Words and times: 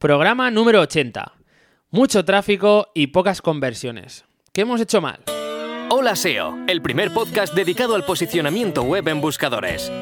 Programa 0.00 0.50
número 0.50 0.80
80. 0.80 1.34
Mucho 1.90 2.24
tráfico 2.24 2.86
y 2.94 3.08
pocas 3.08 3.42
conversiones. 3.42 4.24
¿Qué 4.50 4.62
hemos 4.62 4.80
hecho 4.80 5.02
mal? 5.02 5.22
Hola 5.90 6.16
SEO, 6.16 6.56
el 6.68 6.80
primer 6.80 7.12
podcast 7.12 7.52
dedicado 7.52 7.94
al 7.96 8.06
posicionamiento 8.06 8.82
web 8.82 9.06
en 9.08 9.20
buscadores. 9.20 9.92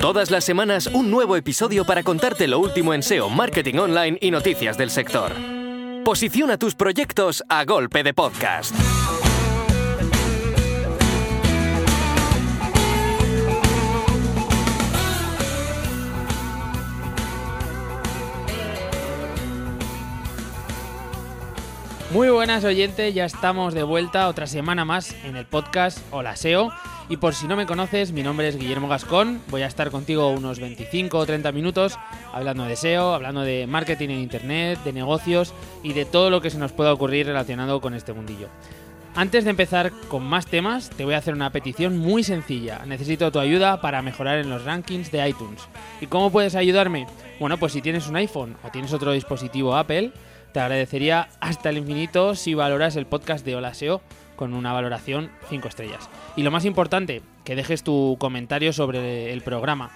Todas 0.00 0.30
las 0.30 0.44
semanas 0.44 0.86
un 0.86 1.10
nuevo 1.10 1.36
episodio 1.36 1.84
para 1.84 2.02
contarte 2.02 2.48
lo 2.48 2.58
último 2.58 2.94
en 2.94 3.02
SEO, 3.02 3.28
marketing 3.28 3.74
online 3.74 4.16
y 4.22 4.30
noticias 4.30 4.78
del 4.78 4.88
sector. 4.88 5.32
Posiciona 6.06 6.56
tus 6.56 6.74
proyectos 6.74 7.44
a 7.50 7.66
golpe 7.66 8.02
de 8.02 8.14
podcast. 8.14 8.74
Muy 22.14 22.30
buenas 22.30 22.62
oyentes, 22.62 23.12
ya 23.12 23.24
estamos 23.24 23.74
de 23.74 23.82
vuelta 23.82 24.28
otra 24.28 24.46
semana 24.46 24.84
más 24.84 25.16
en 25.24 25.34
el 25.34 25.46
podcast 25.46 25.98
Hola 26.12 26.36
SEO. 26.36 26.70
Y 27.08 27.16
por 27.16 27.34
si 27.34 27.48
no 27.48 27.56
me 27.56 27.66
conoces, 27.66 28.12
mi 28.12 28.22
nombre 28.22 28.46
es 28.46 28.56
Guillermo 28.56 28.86
Gascón. 28.86 29.42
Voy 29.48 29.62
a 29.62 29.66
estar 29.66 29.90
contigo 29.90 30.28
unos 30.28 30.60
25 30.60 31.18
o 31.18 31.26
30 31.26 31.50
minutos 31.50 31.98
hablando 32.32 32.66
de 32.66 32.76
SEO, 32.76 33.14
hablando 33.14 33.40
de 33.40 33.66
marketing 33.66 34.10
en 34.10 34.20
Internet, 34.20 34.78
de 34.84 34.92
negocios 34.92 35.54
y 35.82 35.92
de 35.92 36.04
todo 36.04 36.30
lo 36.30 36.40
que 36.40 36.50
se 36.50 36.58
nos 36.58 36.70
pueda 36.70 36.92
ocurrir 36.92 37.26
relacionado 37.26 37.80
con 37.80 37.94
este 37.94 38.12
mundillo. 38.12 38.46
Antes 39.16 39.42
de 39.42 39.50
empezar 39.50 39.90
con 40.08 40.22
más 40.22 40.46
temas, 40.46 40.90
te 40.90 41.04
voy 41.04 41.14
a 41.14 41.18
hacer 41.18 41.34
una 41.34 41.50
petición 41.50 41.98
muy 41.98 42.22
sencilla. 42.22 42.86
Necesito 42.86 43.32
tu 43.32 43.40
ayuda 43.40 43.80
para 43.80 44.02
mejorar 44.02 44.38
en 44.38 44.50
los 44.50 44.64
rankings 44.64 45.10
de 45.10 45.28
iTunes. 45.28 45.62
¿Y 46.00 46.06
cómo 46.06 46.30
puedes 46.30 46.54
ayudarme? 46.54 47.08
Bueno, 47.40 47.58
pues 47.58 47.72
si 47.72 47.82
tienes 47.82 48.06
un 48.06 48.14
iPhone 48.14 48.56
o 48.62 48.70
tienes 48.70 48.92
otro 48.92 49.10
dispositivo 49.10 49.76
Apple, 49.76 50.12
te 50.54 50.60
agradecería 50.60 51.30
hasta 51.40 51.70
el 51.70 51.78
infinito 51.78 52.36
si 52.36 52.54
valoras 52.54 52.94
el 52.94 53.06
podcast 53.06 53.44
de 53.44 53.56
Hola 53.56 53.74
SEO 53.74 54.00
con 54.36 54.54
una 54.54 54.72
valoración 54.72 55.32
5 55.50 55.66
estrellas. 55.66 56.08
Y 56.36 56.44
lo 56.44 56.52
más 56.52 56.64
importante, 56.64 57.22
que 57.42 57.56
dejes 57.56 57.82
tu 57.82 58.16
comentario 58.20 58.72
sobre 58.72 59.32
el 59.32 59.42
programa. 59.42 59.90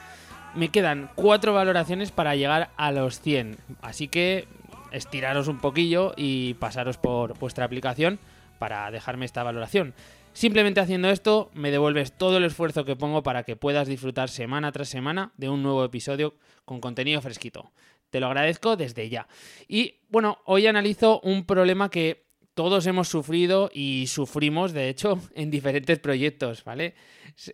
Me 0.57 0.71
quedan 0.71 1.11
4 1.15 1.53
valoraciones 1.53 2.11
para 2.11 2.35
llegar 2.35 2.71
a 2.77 2.91
los 2.91 3.21
100, 3.21 3.57
así 3.83 4.09
que 4.09 4.49
estiraros 4.91 5.47
un 5.47 5.61
poquillo 5.61 6.13
y 6.17 6.55
pasaros 6.55 6.97
por 6.97 7.39
vuestra 7.39 7.65
aplicación 7.65 8.19
para 8.59 8.91
dejarme 8.91 9.27
esta 9.27 9.45
valoración. 9.45 9.95
Simplemente 10.33 10.81
haciendo 10.81 11.09
esto 11.09 11.53
me 11.55 11.71
devuelves 11.71 12.11
todo 12.11 12.39
el 12.39 12.45
esfuerzo 12.45 12.85
que 12.85 12.97
pongo 12.97 13.23
para 13.23 13.45
que 13.45 13.55
puedas 13.55 13.87
disfrutar 13.87 14.29
semana 14.29 14.73
tras 14.73 14.89
semana 14.89 15.31
de 15.37 15.51
un 15.51 15.63
nuevo 15.63 15.85
episodio 15.85 16.35
con 16.65 16.81
contenido 16.81 17.21
fresquito. 17.21 17.71
Te 18.11 18.21
lo 18.21 18.27
agradezco 18.27 18.77
desde 18.77 19.09
ya. 19.09 19.29
Y 19.67 20.01
bueno, 20.09 20.39
hoy 20.45 20.67
analizo 20.67 21.21
un 21.21 21.45
problema 21.45 21.91
que 21.91 22.29
todos 22.59 22.87
hemos 22.87 23.07
sufrido 23.07 23.71
y 23.73 24.09
sufrimos, 24.09 24.73
de 24.73 24.89
hecho, 24.89 25.21
en 25.37 25.49
diferentes 25.49 26.01
proyectos, 26.01 26.65
¿vale? 26.65 26.97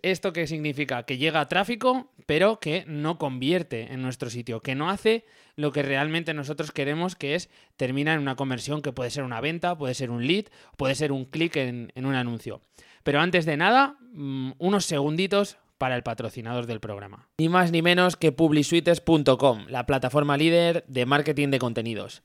¿Esto 0.01 0.33
qué 0.33 0.47
significa? 0.47 1.03
Que 1.03 1.19
llega 1.19 1.47
tráfico, 1.47 2.11
pero 2.25 2.59
que 2.59 2.85
no 2.87 3.19
convierte 3.19 3.93
en 3.93 4.01
nuestro 4.01 4.31
sitio, 4.31 4.61
que 4.61 4.73
no 4.73 4.89
hace 4.89 5.23
lo 5.55 5.71
que 5.71 5.83
realmente 5.83 6.33
nosotros 6.33 6.71
queremos, 6.71 7.15
que 7.15 7.35
es 7.35 7.51
terminar 7.77 8.15
en 8.15 8.23
una 8.23 8.35
conversión 8.35 8.81
que 8.81 8.93
puede 8.93 9.11
ser 9.11 9.23
una 9.23 9.41
venta, 9.41 9.77
puede 9.77 9.93
ser 9.93 10.09
un 10.09 10.25
lead, 10.25 10.45
puede 10.75 10.95
ser 10.95 11.11
un 11.11 11.25
clic 11.25 11.55
en, 11.57 11.91
un 11.95 12.15
anuncio. 12.15 12.61
Pero 13.03 13.19
antes 13.19 13.45
de 13.45 13.57
nada, 13.57 13.97
mm, 14.11 14.53
unos 14.57 14.85
segunditos 14.85 15.59
para 15.77 15.95
el 15.95 16.03
patrocinador 16.03 16.65
del 16.65 16.79
programa. 16.79 17.27
Ni 17.37 17.49
más 17.49 17.71
ni 17.71 17.81
menos 17.81 18.15
que 18.15 18.31
publisuites.com, 18.31 19.65
la 19.67 19.85
plataforma 19.85 20.37
líder 20.37 20.83
de 20.87 21.05
marketing 21.05 21.49
de 21.49 21.59
contenidos. 21.59 22.23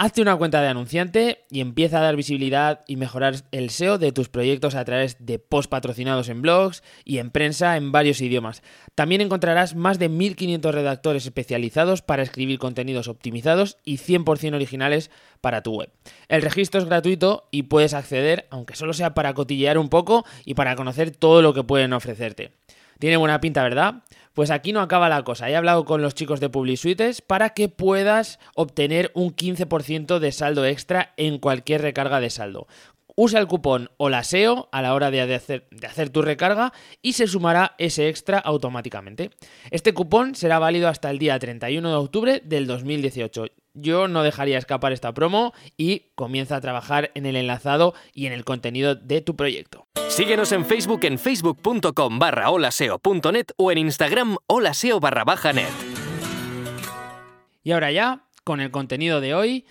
Hazte 0.00 0.22
una 0.22 0.36
cuenta 0.36 0.62
de 0.62 0.68
anunciante 0.68 1.44
y 1.50 1.60
empieza 1.60 1.98
a 1.98 2.02
dar 2.02 2.14
visibilidad 2.14 2.84
y 2.86 2.94
mejorar 2.94 3.34
el 3.50 3.68
SEO 3.68 3.98
de 3.98 4.12
tus 4.12 4.28
proyectos 4.28 4.76
a 4.76 4.84
través 4.84 5.16
de 5.18 5.40
post 5.40 5.68
patrocinados 5.68 6.28
en 6.28 6.40
blogs 6.40 6.84
y 7.04 7.18
en 7.18 7.32
prensa 7.32 7.76
en 7.76 7.90
varios 7.90 8.20
idiomas. 8.20 8.62
También 8.94 9.22
encontrarás 9.22 9.74
más 9.74 9.98
de 9.98 10.08
1500 10.08 10.72
redactores 10.72 11.26
especializados 11.26 12.00
para 12.00 12.22
escribir 12.22 12.60
contenidos 12.60 13.08
optimizados 13.08 13.76
y 13.84 13.96
100% 13.96 14.54
originales 14.54 15.10
para 15.40 15.64
tu 15.64 15.74
web. 15.74 15.90
El 16.28 16.42
registro 16.42 16.80
es 16.80 16.86
gratuito 16.86 17.48
y 17.50 17.64
puedes 17.64 17.92
acceder, 17.92 18.46
aunque 18.50 18.76
solo 18.76 18.92
sea 18.92 19.14
para 19.14 19.34
cotillear 19.34 19.78
un 19.78 19.88
poco 19.88 20.24
y 20.44 20.54
para 20.54 20.76
conocer 20.76 21.10
todo 21.10 21.42
lo 21.42 21.54
que 21.54 21.64
pueden 21.64 21.92
ofrecerte. 21.92 22.52
Tiene 23.00 23.16
buena 23.16 23.40
pinta, 23.40 23.64
¿verdad? 23.64 24.04
Pues 24.34 24.50
aquí 24.50 24.72
no 24.72 24.80
acaba 24.80 25.08
la 25.08 25.22
cosa. 25.24 25.50
He 25.50 25.56
hablado 25.56 25.84
con 25.84 26.02
los 26.02 26.14
chicos 26.14 26.40
de 26.40 26.48
PubliSuites 26.48 27.22
para 27.22 27.50
que 27.50 27.68
puedas 27.68 28.38
obtener 28.54 29.10
un 29.14 29.34
15% 29.34 30.18
de 30.18 30.32
saldo 30.32 30.64
extra 30.64 31.12
en 31.16 31.38
cualquier 31.38 31.82
recarga 31.82 32.20
de 32.20 32.30
saldo. 32.30 32.66
Usa 33.20 33.40
el 33.40 33.48
cupón 33.48 33.90
OLASEO 33.96 34.68
a 34.70 34.80
la 34.80 34.94
hora 34.94 35.10
de 35.10 35.20
hacer, 35.20 35.66
de 35.72 35.88
hacer, 35.88 36.08
tu 36.10 36.22
recarga 36.22 36.72
y 37.02 37.14
se 37.14 37.26
sumará 37.26 37.74
ese 37.76 38.08
extra 38.08 38.38
automáticamente. 38.38 39.30
Este 39.72 39.92
cupón 39.92 40.36
será 40.36 40.60
válido 40.60 40.86
hasta 40.86 41.10
el 41.10 41.18
día 41.18 41.36
31 41.36 41.88
de 41.88 41.96
octubre 41.96 42.42
del 42.44 42.68
2018. 42.68 43.46
Yo 43.74 44.06
no 44.06 44.22
dejaría 44.22 44.56
escapar 44.56 44.92
esta 44.92 45.14
promo 45.14 45.52
y 45.76 46.12
comienza 46.14 46.54
a 46.54 46.60
trabajar 46.60 47.10
en 47.16 47.26
el 47.26 47.34
enlazado 47.34 47.92
y 48.14 48.26
en 48.26 48.32
el 48.32 48.44
contenido 48.44 48.94
de 48.94 49.20
tu 49.20 49.34
proyecto. 49.34 49.88
Síguenos 50.06 50.52
en 50.52 50.64
Facebook 50.64 51.00
en 51.02 51.18
facebook.com 51.18 52.20
barra 52.20 52.50
holaseo.net 52.50 53.46
o 53.56 53.72
en 53.72 53.78
Instagram 53.78 54.36
holaseo 54.46 55.00
barra 55.00 55.24
baja 55.24 55.52
net. 55.52 55.66
Y 57.64 57.72
ahora 57.72 57.90
ya, 57.90 58.26
con 58.44 58.60
el 58.60 58.70
contenido 58.70 59.20
de 59.20 59.34
hoy, 59.34 59.66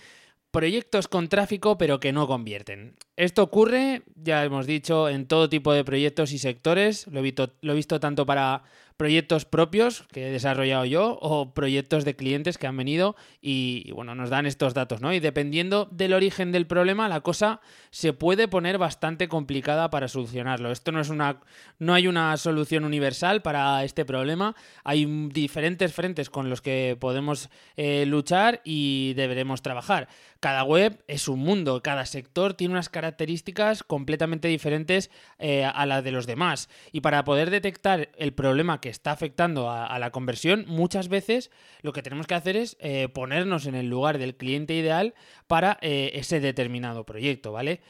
proyectos 0.50 1.08
con 1.08 1.28
tráfico 1.28 1.78
pero 1.78 2.00
que 2.00 2.12
no 2.12 2.26
convierten. 2.26 2.96
Esto 3.16 3.42
ocurre, 3.42 4.02
ya 4.14 4.44
hemos 4.44 4.66
dicho, 4.66 5.08
en 5.08 5.26
todo 5.26 5.48
tipo 5.48 5.72
de 5.72 5.84
proyectos 5.84 6.32
y 6.32 6.38
sectores. 6.38 7.06
Lo 7.08 7.20
he 7.20 7.22
visto, 7.22 7.50
lo 7.60 7.72
he 7.72 7.76
visto 7.76 8.00
tanto 8.00 8.26
para 8.26 8.62
proyectos 8.98 9.44
propios 9.44 10.04
que 10.12 10.26
he 10.26 10.30
desarrollado 10.30 10.84
yo 10.84 11.18
o 11.22 11.54
proyectos 11.54 12.04
de 12.04 12.16
clientes 12.16 12.58
que 12.58 12.66
han 12.66 12.76
venido 12.76 13.14
y, 13.40 13.90
bueno, 13.92 14.16
nos 14.16 14.28
dan 14.28 14.44
estos 14.44 14.74
datos, 14.74 15.00
¿no? 15.00 15.14
Y 15.14 15.20
dependiendo 15.20 15.88
del 15.92 16.12
origen 16.12 16.50
del 16.50 16.66
problema, 16.66 17.08
la 17.08 17.20
cosa 17.20 17.60
se 17.90 18.12
puede 18.12 18.48
poner 18.48 18.76
bastante 18.76 19.28
complicada 19.28 19.88
para 19.88 20.08
solucionarlo. 20.08 20.72
Esto 20.72 20.90
no 20.90 21.00
es 21.00 21.10
una 21.10 21.40
no 21.78 21.94
hay 21.94 22.08
una 22.08 22.36
solución 22.36 22.84
universal 22.84 23.40
para 23.40 23.84
este 23.84 24.04
problema. 24.04 24.56
Hay 24.82 25.06
diferentes 25.28 25.94
frentes 25.94 26.28
con 26.28 26.50
los 26.50 26.60
que 26.60 26.96
podemos 26.98 27.50
eh, 27.76 28.04
luchar 28.04 28.60
y 28.64 29.14
deberemos 29.14 29.62
trabajar. 29.62 30.08
Cada 30.40 30.64
web 30.64 31.02
es 31.06 31.28
un 31.28 31.40
mundo, 31.40 31.82
cada 31.82 32.04
sector 32.06 32.54
tiene 32.54 32.74
unas 32.74 32.88
características 32.88 33.82
completamente 33.82 34.48
diferentes 34.48 35.10
eh, 35.38 35.64
a 35.64 35.86
las 35.86 36.02
de 36.02 36.12
los 36.12 36.26
demás. 36.26 36.68
Y 36.92 37.00
para 37.00 37.24
poder 37.24 37.50
detectar 37.50 38.10
el 38.16 38.32
problema 38.32 38.80
que 38.80 38.87
está 38.88 39.12
afectando 39.12 39.70
a, 39.70 39.98
la 39.98 40.10
conversión, 40.10 40.64
muchas 40.66 41.08
veces 41.08 41.50
lo 41.82 41.92
que 41.92 42.02
tenemos 42.02 42.26
que 42.26 42.34
hacer 42.34 42.56
es 42.56 42.76
eh, 42.80 43.08
ponernos 43.08 43.66
en 43.66 43.74
el 43.74 43.88
lugar 43.88 44.18
del 44.18 44.36
cliente 44.36 44.74
ideal 44.74 45.14
para 45.46 45.78
eh, 45.80 46.12
ese 46.14 46.40
determinado 46.40 47.04
proyecto, 47.04 47.52
¿vale? 47.52 47.80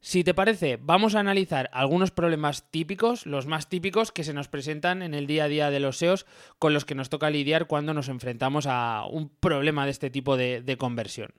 Si 0.00 0.22
te 0.22 0.34
parece, 0.34 0.78
vamos 0.80 1.14
a 1.14 1.20
analizar 1.20 1.70
algunos 1.72 2.10
problemas 2.10 2.70
típicos, 2.70 3.24
los 3.24 3.46
más 3.46 3.70
típicos 3.70 4.12
que 4.12 4.22
se 4.22 4.34
nos 4.34 4.48
presentan 4.48 5.00
en 5.00 5.14
el 5.14 5.26
día 5.26 5.44
a 5.44 5.48
día 5.48 5.70
de 5.70 5.80
los 5.80 5.96
SEOs 5.96 6.26
con 6.58 6.74
los 6.74 6.84
que 6.84 6.94
nos 6.94 7.08
toca 7.08 7.30
lidiar 7.30 7.66
cuando 7.66 7.94
nos 7.94 8.10
enfrentamos 8.10 8.66
a 8.66 9.06
un 9.10 9.30
problema 9.30 9.86
de 9.86 9.92
este 9.92 10.10
tipo 10.10 10.36
de, 10.36 10.60
de 10.60 10.76
conversión. 10.76 11.32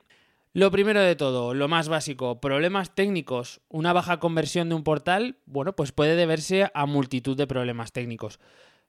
Lo 0.56 0.72
primero 0.72 1.02
de 1.02 1.18
todo, 1.18 1.54
lo 1.54 1.68
más 1.68 1.90
básico, 1.90 2.40
problemas 2.40 2.96
técnicos. 2.96 3.60
Una 3.68 3.92
baja 3.92 4.22
conversión 4.22 4.70
de 4.70 4.76
un 4.76 4.86
portal, 4.86 5.38
bueno, 5.46 5.76
pues 5.76 5.92
puede 5.92 6.16
deberse 6.16 6.72
a 6.74 6.86
multitud 6.86 7.36
de 7.36 7.46
problemas 7.46 7.92
técnicos. 7.92 8.40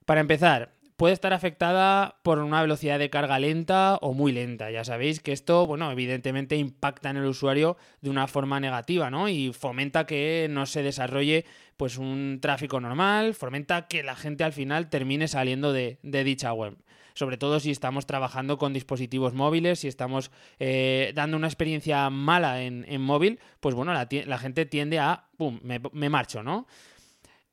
Para 0.07 0.21
empezar, 0.21 0.71
puede 0.95 1.13
estar 1.13 1.33
afectada 1.33 2.15
por 2.23 2.39
una 2.39 2.61
velocidad 2.61 2.97
de 2.97 3.09
carga 3.09 3.39
lenta 3.39 3.97
o 4.01 4.13
muy 4.13 4.31
lenta. 4.31 4.71
Ya 4.71 4.85
sabéis 4.85 5.19
que 5.19 5.33
esto, 5.33 5.67
bueno, 5.67 5.91
evidentemente 5.91 6.55
impacta 6.55 7.09
en 7.09 7.17
el 7.17 7.25
usuario 7.25 7.75
de 7.99 8.09
una 8.09 8.25
forma 8.27 8.61
negativa, 8.61 9.11
¿no? 9.11 9.27
Y 9.27 9.51
fomenta 9.51 10.05
que 10.05 10.47
no 10.49 10.65
se 10.65 10.81
desarrolle 10.81 11.43
pues 11.75 11.97
un 11.97 12.39
tráfico 12.41 12.79
normal, 12.79 13.33
fomenta 13.33 13.89
que 13.89 14.01
la 14.01 14.15
gente 14.15 14.45
al 14.45 14.53
final 14.53 14.89
termine 14.89 15.27
saliendo 15.27 15.73
de, 15.73 15.99
dicha 16.03 16.53
web. 16.53 16.77
Sobre 17.13 17.35
todo 17.35 17.59
si 17.59 17.71
estamos 17.71 18.05
trabajando 18.05 18.57
con 18.57 18.71
dispositivos 18.71 19.33
móviles, 19.33 19.79
si 19.79 19.89
estamos 19.89 20.31
eh, 20.57 21.11
dando 21.15 21.35
una 21.35 21.47
experiencia 21.47 22.09
mala 22.09 22.61
en, 22.61 23.01
móvil, 23.01 23.41
pues 23.59 23.75
bueno, 23.75 23.91
la, 23.93 24.37
gente 24.37 24.65
tiende 24.65 24.99
a, 24.99 25.25
¡pum!, 25.35 25.59
me, 25.63 25.81
me 25.91 26.09
marcho, 26.09 26.43
¿no? 26.43 26.65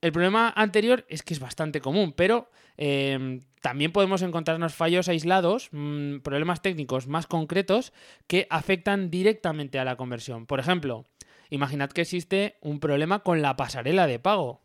El 0.05 0.13
problema 0.13 0.53
anterior 0.55 1.07
es 1.09 1.23
que 1.23 1.33
es 1.33 1.41
bastante 1.41 1.81
común, 1.81 2.13
pero 2.15 2.51
eh, 2.77 3.41
también 3.63 3.91
podemos 3.91 4.21
encontrarnos 4.21 4.75
fallos 4.75 5.09
aislados, 5.09 5.71
mmm, 5.73 6.19
problemas 6.19 6.61
técnicos 6.61 7.07
más 7.07 7.27
concretos 7.27 7.95
que 8.27 8.47
afectan 8.51 9.09
directamente 9.11 9.79
a 9.79 9.85
la 9.87 9.97
conversión. 9.97 10.45
Por 10.45 10.61
ejemplo, 10.61 11.07
imaginad 11.49 11.89
que 11.89 12.03
existe 12.03 12.59
un 12.61 12.81
problema 12.81 13.21
con 13.21 13.41
la 13.41 13.57
pasarela 13.57 14.07
de 14.07 14.19
pago. 14.19 14.61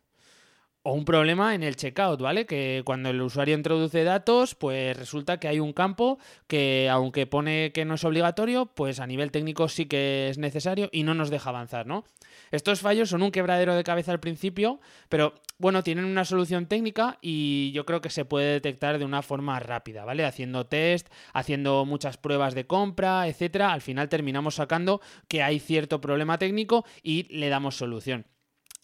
O 0.82 0.94
un 0.94 1.04
problema 1.04 1.54
en 1.54 1.62
el 1.62 1.76
checkout, 1.76 2.22
¿vale? 2.22 2.46
Que 2.46 2.80
cuando 2.86 3.10
el 3.10 3.20
usuario 3.20 3.54
introduce 3.54 4.02
datos, 4.02 4.54
pues 4.54 4.96
resulta 4.96 5.38
que 5.38 5.46
hay 5.46 5.60
un 5.60 5.74
campo 5.74 6.18
que, 6.46 6.88
aunque 6.90 7.26
pone 7.26 7.70
que 7.72 7.84
no 7.84 7.96
es 7.96 8.04
obligatorio, 8.04 8.64
pues 8.64 8.98
a 8.98 9.06
nivel 9.06 9.30
técnico 9.30 9.68
sí 9.68 9.84
que 9.84 10.30
es 10.30 10.38
necesario 10.38 10.88
y 10.90 11.02
no 11.02 11.12
nos 11.12 11.28
deja 11.28 11.50
avanzar, 11.50 11.86
¿no? 11.86 12.04
Estos 12.50 12.80
fallos 12.80 13.10
son 13.10 13.22
un 13.22 13.30
quebradero 13.30 13.74
de 13.74 13.84
cabeza 13.84 14.12
al 14.12 14.20
principio, 14.20 14.80
pero 15.10 15.34
bueno, 15.58 15.82
tienen 15.82 16.06
una 16.06 16.24
solución 16.24 16.64
técnica 16.64 17.18
y 17.20 17.72
yo 17.72 17.84
creo 17.84 18.00
que 18.00 18.08
se 18.08 18.24
puede 18.24 18.52
detectar 18.52 18.98
de 18.98 19.04
una 19.04 19.20
forma 19.20 19.60
rápida, 19.60 20.06
¿vale? 20.06 20.24
Haciendo 20.24 20.64
test, 20.64 21.08
haciendo 21.34 21.84
muchas 21.84 22.16
pruebas 22.16 22.54
de 22.54 22.66
compra, 22.66 23.28
etcétera. 23.28 23.74
Al 23.74 23.82
final 23.82 24.08
terminamos 24.08 24.54
sacando 24.54 25.02
que 25.28 25.42
hay 25.42 25.60
cierto 25.60 26.00
problema 26.00 26.38
técnico 26.38 26.86
y 27.02 27.24
le 27.24 27.50
damos 27.50 27.76
solución. 27.76 28.24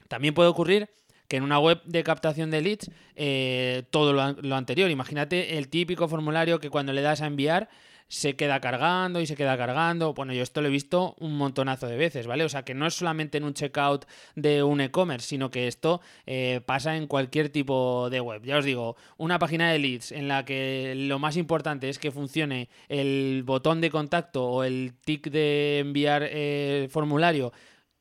También 0.09 0.35
puede 0.35 0.51
ocurrir 0.51 0.91
que 1.29 1.37
en 1.37 1.43
una 1.43 1.59
web 1.59 1.83
de 1.85 2.05
captación 2.05 2.51
de 2.51 2.61
leads 2.61 2.91
eh, 3.15 3.85
todo 3.91 4.13
lo, 4.13 4.55
anterior. 4.55 4.91
Imagínate 4.91 5.59
el 5.59 5.69
típico 5.69 6.09
formulario 6.09 6.61
que 6.61 6.71
cuando 6.71 6.93
le 6.93 7.03
das 7.03 7.21
a 7.21 7.27
enviar 7.27 7.69
se 8.09 8.37
queda 8.37 8.61
cargando 8.61 9.21
y 9.21 9.27
se 9.27 9.35
queda 9.35 9.57
cargando. 9.57 10.15
Bueno, 10.15 10.33
yo 10.33 10.43
esto 10.43 10.61
lo 10.61 10.69
he 10.69 10.71
visto 10.71 11.17
un 11.19 11.37
montonazo 11.37 11.89
de 11.89 11.97
veces, 11.97 12.27
¿vale? 12.27 12.45
O 12.45 12.49
sea 12.49 12.65
que 12.65 12.75
no 12.75 12.87
es 12.87 12.95
solamente 12.95 13.39
en 13.39 13.45
un 13.45 13.55
checkout 13.55 14.05
de 14.37 14.63
un 14.63 14.81
e-commerce, 14.81 15.27
sino 15.27 15.51
que 15.51 15.67
esto 15.67 16.01
eh, 16.25 16.61
pasa 16.65 16.97
en 16.97 17.09
cualquier 17.09 17.49
tipo 17.49 18.09
de 18.11 18.21
web. 18.21 18.43
Ya 18.45 18.59
os 18.59 18.65
digo, 18.65 18.97
una 19.17 19.39
página 19.39 19.73
de 19.73 19.81
leads 19.81 20.13
en 20.13 20.29
la 20.29 20.45
que 20.45 20.95
lo 20.97 21.19
más 21.19 21.37
importante 21.37 21.89
es 21.89 21.99
que 21.99 22.13
funcione 22.13 22.69
el 22.89 23.43
botón 23.45 23.81
de 23.81 23.91
contacto 23.91 24.45
o 24.45 24.65
el 24.65 24.95
tick 25.05 25.31
de 25.31 25.81
enviar 25.81 26.23
eh, 26.25 26.89
formulario 26.91 27.53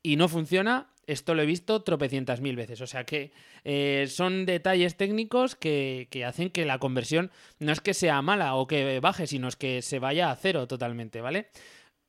y 0.02 0.14
no 0.14 0.28
funciona, 0.28 0.86
esto 1.06 1.34
lo 1.34 1.42
he 1.42 1.46
visto 1.46 1.82
tropecientas 1.82 2.40
mil 2.40 2.56
veces. 2.56 2.80
O 2.80 2.86
sea 2.86 3.04
que 3.04 3.32
eh, 3.64 4.06
son 4.08 4.46
detalles 4.46 4.96
técnicos 4.96 5.54
que, 5.54 6.08
que, 6.10 6.24
hacen 6.24 6.50
que 6.50 6.64
la 6.64 6.78
conversión 6.78 7.30
no 7.58 7.72
es 7.72 7.80
que 7.80 7.94
sea 7.94 8.20
mala 8.22 8.54
o 8.54 8.66
que 8.66 9.00
baje, 9.00 9.26
sino 9.26 9.48
es 9.48 9.56
que 9.56 9.82
se 9.82 9.98
vaya 9.98 10.30
a 10.30 10.36
cero 10.36 10.66
totalmente, 10.66 11.20
¿vale? 11.20 11.48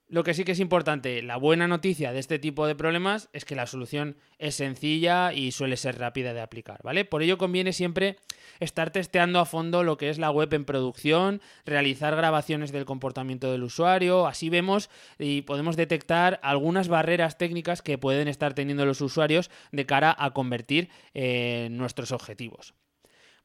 Lo 0.09 0.23
que 0.23 0.33
sí 0.33 0.45
que 0.45 0.53
es 0.53 0.61
importante, 0.61 1.21
la 1.21 1.35
buena 1.35 1.67
noticia 1.67 2.13
de 2.13 2.19
este 2.19 2.39
tipo 2.39 2.65
de 2.65 2.75
problemas 2.75 3.27
es 3.33 3.43
que 3.43 3.55
la 3.57 3.67
solución 3.67 4.15
es 4.39 4.55
sencilla 4.55 5.33
y 5.33 5.51
suele 5.51 5.75
ser 5.75 5.99
rápida 5.99 6.33
de 6.33 6.39
aplicar, 6.39 6.79
¿vale? 6.81 7.03
Por 7.03 7.23
ello 7.23 7.37
conviene 7.37 7.73
siempre 7.73 8.15
estar 8.61 8.91
testeando 8.91 9.39
a 9.39 9.45
fondo 9.45 9.83
lo 9.83 9.97
que 9.97 10.09
es 10.09 10.17
la 10.17 10.31
web 10.31 10.53
en 10.53 10.63
producción, 10.63 11.41
realizar 11.65 12.15
grabaciones 12.15 12.71
del 12.71 12.85
comportamiento 12.85 13.51
del 13.51 13.63
usuario, 13.63 14.27
así 14.27 14.49
vemos 14.49 14.89
y 15.19 15.41
podemos 15.41 15.75
detectar 15.75 16.39
algunas 16.41 16.87
barreras 16.87 17.37
técnicas 17.37 17.81
que 17.81 17.97
pueden 17.97 18.29
estar 18.29 18.53
teniendo 18.53 18.85
los 18.85 19.01
usuarios 19.01 19.51
de 19.73 19.85
cara 19.85 20.15
a 20.17 20.31
convertir 20.31 20.89
eh, 21.15 21.67
nuestros 21.71 22.13
objetivos. 22.13 22.75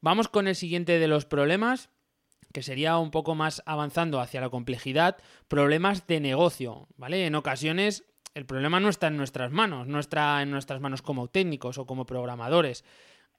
Vamos 0.01 0.29
con 0.29 0.47
el 0.47 0.55
siguiente 0.55 1.01
de 1.01 1.09
los 1.09 1.25
problemas 1.25 1.91
que 2.53 2.63
sería 2.63 2.99
un 2.99 3.11
poco 3.11 3.35
más 3.35 3.63
avanzando 3.67 4.21
hacia 4.21 4.41
la 4.41 4.51
complejidad, 4.51 5.17
problemas 5.49 6.07
de 6.07 6.21
negocio, 6.21 6.89
¿vale? 6.97 7.27
En 7.27 7.35
ocasiones 7.35 8.05
el 8.35 8.47
problema 8.47 8.81
no 8.81 8.89
está 8.89 9.09
en 9.09 9.17
nuestras 9.17 9.53
manos, 9.53 9.87
no 9.87 9.99
está 9.99 10.41
en 10.43 10.51
nuestras 10.51 10.81
manos 10.81 11.03
como 11.03 11.29
técnicos 11.29 11.79
o 11.79 11.87
como 11.87 12.07
programadores. 12.07 12.85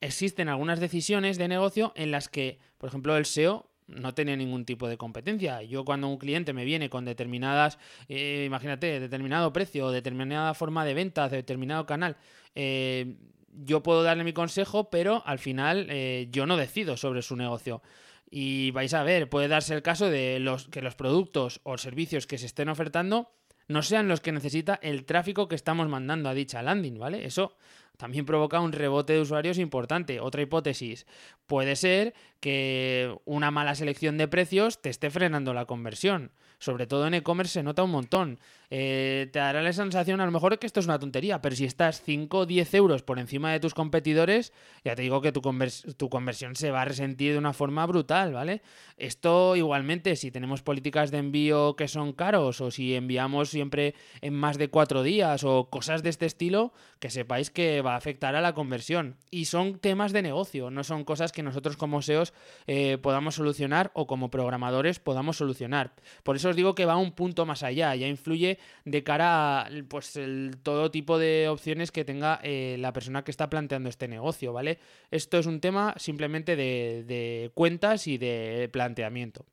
Existen 0.01 0.49
algunas 0.49 0.79
decisiones 0.79 1.37
de 1.37 1.47
negocio 1.47 1.93
en 1.95 2.11
las 2.11 2.29
que, 2.29 2.59
por 2.77 2.89
ejemplo, 2.89 3.17
el 3.17 3.25
SEO 3.25 3.69
no 3.87 4.13
tiene 4.13 4.37
ningún 4.37 4.65
tipo 4.65 4.87
de 4.87 4.97
competencia. 4.97 5.61
Yo 5.63 5.83
cuando 5.85 6.07
un 6.07 6.17
cliente 6.17 6.53
me 6.53 6.65
viene 6.65 6.89
con 6.89 7.05
determinadas, 7.05 7.79
eh, 8.07 8.43
imagínate, 8.45 8.99
determinado 8.99 9.51
precio, 9.51 9.89
determinada 9.91 10.53
forma 10.53 10.85
de 10.85 10.93
venta, 10.93 11.29
determinado 11.29 11.85
canal, 11.85 12.17
eh, 12.55 13.15
yo 13.55 13.83
puedo 13.83 14.03
darle 14.03 14.23
mi 14.23 14.33
consejo, 14.33 14.89
pero 14.89 15.23
al 15.25 15.39
final 15.39 15.87
eh, 15.89 16.27
yo 16.31 16.45
no 16.45 16.57
decido 16.57 16.97
sobre 16.97 17.21
su 17.21 17.35
negocio. 17.35 17.81
Y 18.35 18.71
vais 18.71 18.91
a 18.95 19.03
ver, 19.03 19.29
puede 19.29 19.47
darse 19.47 19.75
el 19.75 19.83
caso 19.83 20.09
de 20.09 20.39
los, 20.39 20.67
que 20.69 20.81
los 20.81 20.95
productos 20.95 21.61
o 21.61 21.77
servicios 21.77 22.25
que 22.25 22.39
se 22.39 22.47
estén 22.47 22.67
ofertando 22.67 23.29
no 23.67 23.83
sean 23.83 24.07
los 24.07 24.21
que 24.21 24.31
necesita 24.31 24.79
el 24.81 25.05
tráfico 25.05 25.47
que 25.47 25.53
estamos 25.53 25.87
mandando 25.87 26.29
a 26.29 26.33
dicha 26.33 26.63
landing, 26.63 26.97
¿vale? 26.97 27.25
Eso 27.25 27.55
también 27.97 28.25
provoca 28.25 28.59
un 28.59 28.71
rebote 28.71 29.13
de 29.13 29.21
usuarios 29.21 29.57
importante. 29.57 30.19
Otra 30.19 30.41
hipótesis 30.41 31.05
puede 31.45 31.75
ser 31.75 32.13
que 32.39 33.15
una 33.25 33.51
mala 33.51 33.75
selección 33.75 34.17
de 34.17 34.27
precios 34.27 34.81
te 34.81 34.89
esté 34.89 35.09
frenando 35.09 35.53
la 35.53 35.65
conversión. 35.65 36.31
Sobre 36.63 36.87
todo 36.87 37.07
en 37.07 37.13
e-commerce 37.13 37.59
se 37.59 37.63
nota 37.63 37.83
un 37.83 37.91
montón. 37.91 38.39
Eh, 38.69 39.27
te 39.33 39.39
dará 39.39 39.61
la 39.61 39.73
sensación 39.73 40.21
a 40.21 40.25
lo 40.25 40.31
mejor 40.31 40.57
que 40.57 40.65
esto 40.65 40.79
es 40.79 40.85
una 40.85 40.97
tontería, 40.97 41.41
pero 41.41 41.55
si 41.55 41.65
estás 41.65 42.01
5 42.01 42.37
o 42.37 42.45
10 42.45 42.73
euros 42.73 43.03
por 43.03 43.19
encima 43.19 43.51
de 43.51 43.59
tus 43.59 43.73
competidores, 43.73 44.53
ya 44.83 44.95
te 44.95 45.01
digo 45.01 45.21
que 45.21 45.31
tu, 45.31 45.41
conversión 45.41 46.55
se 46.55 46.71
va 46.71 46.81
a 46.81 46.85
resentir 46.85 47.33
de 47.33 47.37
una 47.37 47.53
forma 47.53 47.85
brutal, 47.85 48.33
¿vale? 48.33 48.61
Esto 48.97 49.55
igualmente, 49.55 50.15
si 50.15 50.31
tenemos 50.31 50.63
políticas 50.63 51.11
de 51.11 51.17
envío 51.17 51.75
que 51.75 51.87
son 51.87 52.13
caros 52.13 52.61
o 52.61 52.71
si 52.71 52.95
enviamos 52.95 53.49
siempre 53.49 53.93
en 54.21 54.33
más 54.33 54.57
de 54.57 54.69
4 54.69 55.03
días 55.03 55.43
o 55.43 55.69
cosas 55.69 56.01
de 56.01 56.09
este 56.09 56.25
estilo, 56.25 56.73
que 56.99 57.09
sepáis 57.11 57.51
que 57.51 57.81
va 57.83 57.93
a 57.93 57.97
afectar 57.97 58.35
a 58.35 58.41
la 58.41 58.53
conversión. 58.53 59.17
Y 59.29 59.45
son 59.45 59.79
temas 59.79 60.13
de 60.13 60.21
negocio, 60.21 60.71
no 60.71 60.83
son 60.83 61.03
cosas 61.03 61.31
que 61.31 61.43
nosotros 61.43 61.77
como 61.77 62.01
SEOs 62.01 62.33
eh, 62.67 62.97
podamos 62.97 63.35
solucionar 63.35 63.91
o 63.93 64.07
como 64.07 64.31
programadores 64.31 64.99
podamos 64.99 65.37
solucionar. 65.37 65.93
Por 66.23 66.35
eso 66.35 66.49
os 66.49 66.55
digo 66.55 66.75
que 66.75 66.85
va 66.85 66.97
un 66.97 67.11
punto 67.11 67.45
más 67.45 67.63
allá, 67.63 67.95
ya 67.95 68.07
influye 68.07 68.57
de 68.85 69.03
cara 69.03 69.61
a 69.61 69.69
pues, 69.87 70.19
todo 70.63 70.91
tipo 70.91 71.17
de 71.19 71.47
opciones 71.49 71.91
que 71.91 72.05
tenga 72.05 72.39
eh, 72.43 72.77
la 72.79 72.93
persona 72.93 73.23
que 73.23 73.31
está 73.31 73.49
planteando 73.49 73.89
este 73.89 74.07
negocio, 74.07 74.53
¿vale? 74.53 74.79
Esto 75.11 75.37
es 75.37 75.45
un 75.45 75.59
tema 75.59 75.93
simplemente 75.97 76.55
de, 76.55 77.51
cuentas 77.53 78.07
y 78.07 78.17
de 78.17 78.69
planteamiento. 78.71 79.45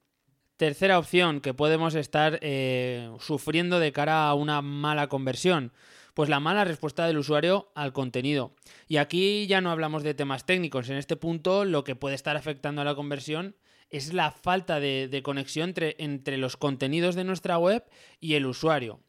Tercera 0.56 0.98
opción 0.98 1.40
que 1.40 1.54
podemos 1.54 1.94
estar 1.94 2.38
eh, 2.42 3.10
sufriendo 3.18 3.80
de 3.80 3.92
cara 3.92 4.28
a 4.28 4.34
una 4.34 4.60
mala 4.60 5.08
conversión 5.08 5.72
pues 6.14 6.28
la 6.28 6.40
mala 6.40 6.64
respuesta 6.64 7.06
del 7.06 7.18
usuario 7.18 7.70
al 7.74 7.92
contenido. 7.92 8.54
Y 8.88 8.96
aquí 8.98 9.46
ya 9.46 9.60
no 9.60 9.70
hablamos 9.70 10.02
de 10.02 10.14
temas 10.14 10.46
técnicos, 10.46 10.88
en 10.90 10.96
este 10.96 11.16
punto 11.16 11.64
lo 11.64 11.84
que 11.84 11.96
puede 11.96 12.14
estar 12.14 12.36
afectando 12.36 12.82
a 12.82 12.84
la 12.84 12.94
conversión 12.94 13.56
es 13.90 14.12
la 14.12 14.30
falta 14.30 14.80
de, 14.80 15.20
conexión 15.24 15.70
entre, 15.70 15.96
entre 15.98 16.38
los 16.38 16.56
contenidos 16.56 17.14
de 17.16 17.24
nuestra 17.24 17.58
web 17.58 17.84
y 18.20 18.34
el 18.34 18.46
usuario. 18.46 19.00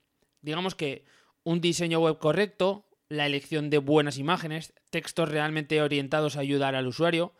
Digamos 0.42 0.76
que 0.76 1.06
un 1.44 1.62
diseño 1.62 2.00
web 2.00 2.18
correcto, 2.18 2.88
la 3.08 3.26
elección 3.26 3.70
de 3.70 3.78
buenas 3.78 4.18
imágenes, 4.18 4.74
textos 4.90 5.30
realmente 5.30 5.82
orientados 5.82 6.36
a 6.36 6.40
ayudar 6.40 6.76
al 6.76 6.88
usuario, 6.88 7.34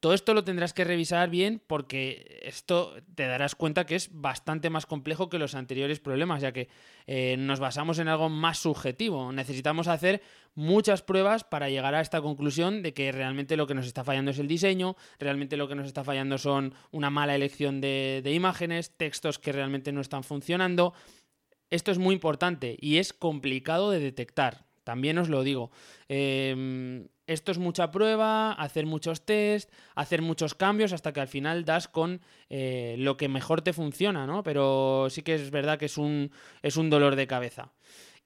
todo 0.00 0.14
esto 0.14 0.32
lo 0.32 0.44
tendrás 0.44 0.72
que 0.72 0.84
revisar 0.84 1.28
bien 1.28 1.60
porque 1.66 2.40
esto 2.44 2.94
te 3.16 3.26
darás 3.26 3.56
cuenta 3.56 3.84
que 3.84 3.96
es 3.96 4.10
bastante 4.12 4.70
más 4.70 4.86
complejo 4.86 5.28
que 5.28 5.38
los 5.38 5.56
anteriores 5.56 5.98
problemas, 5.98 6.40
ya 6.40 6.52
que 6.52 6.68
eh, 7.06 7.36
nos 7.36 7.58
basamos 7.58 7.98
en 7.98 8.06
algo 8.06 8.28
más 8.28 8.58
subjetivo. 8.58 9.32
Necesitamos 9.32 9.88
hacer 9.88 10.22
muchas 10.54 11.02
pruebas 11.02 11.42
para 11.42 11.68
llegar 11.68 11.96
a 11.96 12.00
esta 12.00 12.20
conclusión 12.20 12.82
de 12.82 12.94
que 12.94 13.10
realmente 13.10 13.56
lo 13.56 13.66
que 13.66 13.74
nos 13.74 13.86
está 13.86 14.04
fallando 14.04 14.30
es 14.30 14.38
el 14.38 14.46
diseño, 14.46 14.96
realmente 15.18 15.56
lo 15.56 15.66
que 15.66 15.74
nos 15.74 15.86
está 15.86 16.04
fallando 16.04 16.38
son 16.38 16.74
una 16.92 17.10
mala 17.10 17.34
elección 17.34 17.80
de, 17.80 18.22
imágenes, 18.32 18.96
textos 18.96 19.40
que 19.40 19.52
realmente 19.52 19.90
no 19.90 20.00
están 20.00 20.22
funcionando. 20.22 20.94
Esto 21.70 21.90
es 21.90 21.98
muy 21.98 22.14
importante 22.14 22.76
y 22.80 22.98
es 22.98 23.12
complicado 23.12 23.90
de 23.90 23.98
detectar. 23.98 24.64
También 24.84 25.18
os 25.18 25.28
lo 25.28 25.42
digo. 25.42 25.70
Em, 26.08 27.08
esto 27.28 27.52
es 27.52 27.58
mucha 27.58 27.90
prueba, 27.90 28.52
hacer 28.52 28.86
muchos 28.86 29.24
test, 29.24 29.70
hacer 29.94 30.22
muchos 30.22 30.54
cambios 30.54 30.92
hasta 30.92 31.12
que 31.12 31.20
al 31.20 31.28
final 31.28 31.64
das 31.64 31.86
con 31.86 32.22
eh, 32.48 32.96
lo 32.98 33.18
que 33.18 33.28
mejor 33.28 33.60
te 33.60 33.74
funciona, 33.74 34.26
¿no? 34.26 34.42
Pero 34.42 35.08
sí 35.10 35.22
que 35.22 35.34
es 35.34 35.50
verdad 35.50 35.78
que 35.78 35.84
es 35.86 35.98
un, 35.98 36.32
es 36.62 36.76
un 36.78 36.88
dolor 36.88 37.16
de 37.16 37.26
cabeza. 37.26 37.70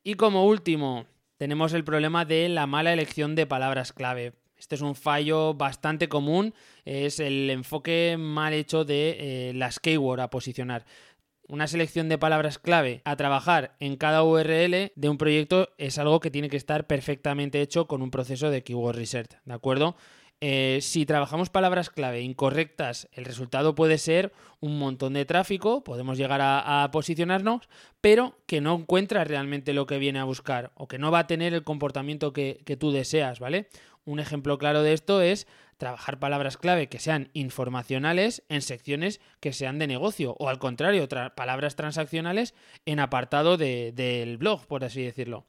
Y 0.05 0.15
como 0.15 0.47
último, 0.47 1.07
tenemos 1.37 1.73
el 1.73 1.83
problema 1.83 2.25
de 2.25 2.49
la 2.49 2.69
mala 2.69 2.93
elección 2.93 3.35
de 3.35 3.47
palabras 3.47 3.93
clave. 3.93 4.35
Este 4.57 4.77
es 4.77 4.81
un 4.81 4.95
fallo 4.95 5.55
bastante 5.55 6.09
común, 6.09 6.55
es 6.85 7.19
el 7.19 7.51
enfoque 7.51 8.15
mal 8.17 8.53
hecho 8.53 8.85
de 8.85 9.17
eh, 9.19 9.53
las 9.55 9.81
keyword 9.81 10.21
a 10.21 10.31
posicionar 10.31 10.85
una 11.49 11.67
selección 11.67 12.09
de 12.09 12.19
palabras 12.19 12.59
clave 12.59 13.03
a 13.05 13.17
trabajar 13.17 13.75
en 13.81 13.97
cada 13.97 14.23
URL 14.23 14.93
de 14.95 15.09
un 15.09 15.19
proyecto 15.19 15.71
es 15.79 15.99
algo 15.99 16.21
que 16.21 16.31
tiene 16.31 16.49
que 16.49 16.57
estar 16.57 16.87
perfectamente 16.87 17.61
hecho 17.61 17.87
con 17.87 18.03
un 18.03 18.11
proceso 18.11 18.51
de 18.51 18.63
keyword 18.63 18.97
research, 18.97 19.39
¿de 19.45 19.55
acuerdo? 19.55 19.97
Eh, 20.45 20.81
si 20.83 21.07
trabajamos 21.07 21.51
palabras 21.51 21.89
clave 21.89 22.23
incorrectas, 22.23 23.09
el 23.13 23.25
resultado 23.25 23.77
puede 23.77 23.97
ser 23.97 24.33
un 24.59 24.77
montón 24.77 25.13
de 25.13 25.25
tráfico, 25.25 25.85
podemos 25.85 26.19
llegar 26.19 26.41
a, 26.43 26.89
posicionarnos, 26.91 27.69
pero 28.01 28.37
que 28.47 28.61
no 28.61 28.75
encuentra 28.75 29.23
realmente 29.23 29.73
lo 29.73 29.87
que 29.87 29.99
viene 29.99 30.19
a 30.19 30.25
buscar 30.25 30.73
o 30.75 30.89
que 30.89 30.99
no 30.99 31.13
va 31.13 31.21
a 31.21 31.27
tener 31.29 31.55
el 31.55 31.63
comportamiento 31.63 32.33
que, 32.33 32.61
que 32.65 32.77
tú 32.77 32.91
deseas, 32.91 33.39
¿vale? 33.39 33.69
Un 34.05 34.19
ejemplo 34.19 34.59
claro 34.59 34.83
de 34.83 34.95
esto 34.95 35.23
es 35.23 35.47
trabajar 35.83 36.21
palabras 36.21 36.59
clave 36.59 36.89
que 36.89 37.01
sean 37.01 37.31
informacionales 37.33 38.45
en 38.49 38.63
secciones 38.63 39.21
que 39.41 39.53
sean 39.53 39.81
de 39.81 39.89
negocio 39.89 40.37
o 40.39 40.49
al 40.49 40.61
contrario, 40.61 41.09
palabras 41.35 41.75
transaccionales 41.75 42.55
en 42.87 43.01
apartado 43.01 43.57
del 43.57 44.39
blog, 44.39 44.65
por 44.69 44.85
así 44.85 45.03
decirlo. 45.03 45.49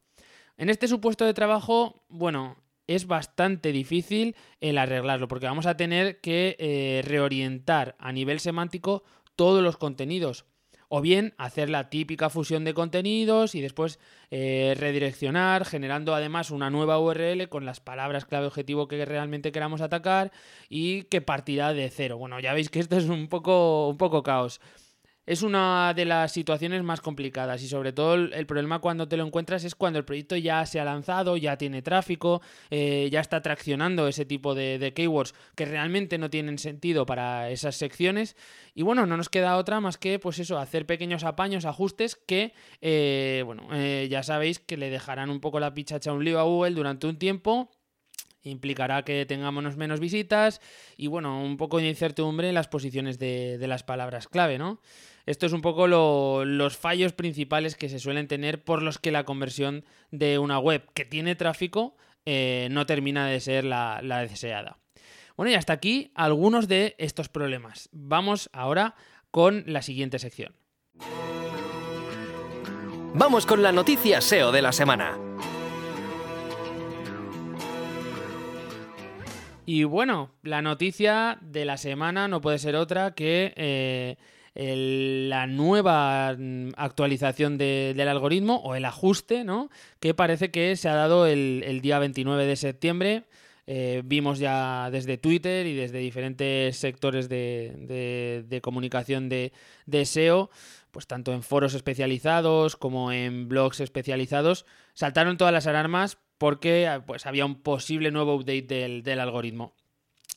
En 0.57 0.71
este 0.71 0.87
supuesto 0.87 1.23
de 1.23 1.35
trabajo, 1.35 2.03
bueno, 2.09 2.57
es 2.87 3.05
bastante 3.05 3.71
difícil 3.71 4.35
el 4.59 4.79
arreglarlo, 4.79 5.27
porque 5.27 5.45
vamos 5.45 5.67
a 5.67 5.77
tener 5.77 6.19
que 6.19 6.55
eh, 6.57 7.03
reorientar 7.05 7.95
a 7.99 8.11
nivel 8.11 8.39
semántico 8.39 9.03
todos 9.35 9.61
los 9.61 9.77
contenidos. 9.77 10.47
O 10.95 11.01
bien 11.01 11.33
hacer 11.39 11.71
la 11.71 11.89
típica 11.89 12.29
fusión 12.29 12.65
de 12.65 12.75
contenidos 12.75 13.55
y 13.55 13.61
después 13.61 13.97
eh, 14.29 14.75
redireccionar, 14.77 15.65
generando 15.65 16.13
además 16.13 16.51
una 16.51 16.69
nueva 16.69 16.99
URL 16.99 17.49
con 17.49 17.65
las 17.65 17.79
palabras 17.79 18.25
clave 18.25 18.45
objetivo 18.45 18.87
que 18.87 19.03
realmente 19.03 19.51
queramos 19.51 19.81
atacar 19.81 20.31
y 20.69 21.05
que 21.05 21.19
partirá 21.19 21.73
de 21.73 21.89
cero. 21.89 22.19
Bueno, 22.19 22.39
ya 22.39 22.53
veis 22.53 22.69
que 22.69 22.77
esto 22.77 22.95
es 22.95 23.05
un 23.05 23.27
poco, 23.27 23.89
un 23.89 23.97
poco 23.97 24.21
caos 24.21 24.61
es 25.25 25.41
una 25.41 25.93
de 25.93 26.05
las 26.05 26.31
situaciones 26.31 26.83
más 26.83 27.01
complicadas 27.01 27.61
y 27.63 27.67
sobre 27.67 27.93
todo 27.93 28.15
el, 28.15 28.45
problema 28.45 28.79
cuando 28.79 29.07
te 29.07 29.17
lo 29.17 29.25
encuentras 29.25 29.63
es 29.63 29.75
cuando 29.75 29.99
el 29.99 30.05
proyecto 30.05 30.35
ya 30.35 30.65
se 30.65 30.79
ha 30.79 30.85
lanzado, 30.85 31.37
ya 31.37 31.57
tiene 31.57 31.81
tráfico, 31.81 32.41
eh, 32.69 33.09
ya 33.11 33.21
está 33.21 33.41
traccionando 33.41 34.07
ese 34.07 34.25
tipo 34.25 34.53
de, 34.53 34.91
keywords 34.93 35.33
que 35.55 35.65
realmente 35.65 36.17
no 36.17 36.29
tienen 36.29 36.57
sentido 36.57 37.05
para 37.05 37.49
esas 37.49 37.75
secciones 37.75 38.35
y 38.75 38.83
bueno, 38.83 39.05
no 39.05 39.15
nos 39.15 39.29
queda 39.29 39.57
otra 39.57 39.79
más 39.79 39.97
que 39.97 40.19
pues 40.19 40.39
eso, 40.39 40.57
hacer 40.57 40.85
pequeños 40.85 41.23
apaños, 41.23 41.65
ajustes 41.65 42.15
que 42.15 42.53
eh, 42.81 43.43
bueno, 43.45 43.67
eh, 43.71 44.07
ya 44.09 44.23
sabéis 44.23 44.59
que 44.59 44.77
le 44.77 44.89
dejarán 44.89 45.29
un 45.29 45.39
poco 45.39 45.59
la 45.59 45.73
pichacha 45.73 46.11
a 46.11 46.13
un 46.13 46.25
lío 46.25 46.39
a 46.39 46.43
Google 46.43 46.71
durante 46.71 47.07
un 47.07 47.17
tiempo 47.17 47.69
implicará 48.45 49.03
que 49.03 49.25
tengamos 49.25 49.77
menos 49.77 50.01
visitas 50.01 50.59
y 50.97 51.07
bueno, 51.07 51.41
un 51.41 51.55
poco 51.55 51.77
de 51.77 51.87
incertidumbre 51.87 52.49
en 52.49 52.55
las 52.55 52.67
posiciones 52.67 53.17
de, 53.17 53.57
de 53.57 53.67
las 53.67 53.83
palabras 53.83 54.27
clave, 54.27 54.57
¿no? 54.57 54.81
Esto 55.25 55.45
es 55.45 55.53
un 55.53 55.61
poco 55.61 55.87
los 55.87 56.77
fallos 56.77 57.13
principales 57.13 57.75
que 57.75 57.89
se 57.89 57.99
suelen 57.99 58.27
tener 58.27 58.63
por 58.63 58.81
los 58.81 58.99
que 58.99 59.11
la 59.11 59.23
conversión 59.23 59.85
de 60.11 60.37
una 60.37 60.59
web 60.59 60.83
que 60.93 61.05
tiene 61.05 61.35
tráfico 61.35 61.95
eh, 62.25 62.67
no 62.71 62.85
termina 62.85 63.27
de 63.27 63.39
ser 63.39 63.63
la, 63.63 64.01
la 64.03 64.19
deseada. 64.19 64.79
Bueno, 65.37 65.51
y 65.51 65.55
hasta 65.55 65.73
aquí 65.73 66.11
algunos 66.13 66.67
de 66.67 66.95
estos 66.97 67.29
problemas. 67.29 67.89
Vamos 67.91 68.49
ahora 68.53 68.95
con 69.31 69.63
la 69.65 69.81
siguiente 69.81 70.19
sección. 70.19 70.55
Vamos 73.15 73.45
con 73.45 73.63
la 73.63 73.71
noticia 73.71 74.21
SEO 74.21 74.51
de 74.51 74.61
la 74.61 74.71
semana. 74.71 75.17
Y 79.65 79.85
bueno, 79.85 80.31
la 80.41 80.61
noticia 80.61 81.37
de 81.41 81.63
la 81.63 81.77
semana 81.77 82.27
no 82.27 82.41
puede 82.41 82.59
ser 82.59 82.75
otra 82.75 83.13
que 83.15 83.53
eh, 83.55 84.17
la 84.55 85.47
nueva 85.47 86.35
mm, 86.37 86.69
actualización 86.77 87.57
del 87.57 88.07
algoritmo 88.07 88.57
o 88.57 88.75
el 88.75 88.85
ajuste, 88.85 89.43
¿no? 89.43 89.69
Que 89.99 90.13
parece 90.13 90.51
que 90.51 90.75
se 90.75 90.89
ha 90.89 90.95
dado 90.95 91.25
el, 91.25 91.79
día 91.81 91.99
29 91.99 92.45
de 92.45 92.55
septiembre. 92.55 93.23
Eh, 93.65 94.01
vimos 94.03 94.39
ya 94.39 94.89
desde 94.91 95.17
Twitter 95.17 95.65
y 95.65 95.73
desde 95.73 95.99
diferentes 95.99 96.75
sectores 96.77 97.29
de, 97.29 98.59
comunicación 98.61 99.29
de, 99.29 99.53
de, 99.85 100.05
SEO, 100.05 100.49
pues 100.91 101.07
tanto 101.07 101.33
en 101.33 101.43
foros 101.43 101.73
especializados 101.73 102.75
como 102.75 103.11
en 103.13 103.47
blogs 103.47 103.79
especializados, 103.79 104.65
saltaron 104.93 105.37
todas 105.37 105.53
las 105.53 105.65
alarmas 105.65 106.17
porque 106.37 107.01
pues, 107.07 107.25
había 107.25 107.45
un 107.45 107.55
posible 107.55 108.11
nuevo 108.11 108.35
update 108.35 109.01
del 109.01 109.19
algoritmo. 109.21 109.73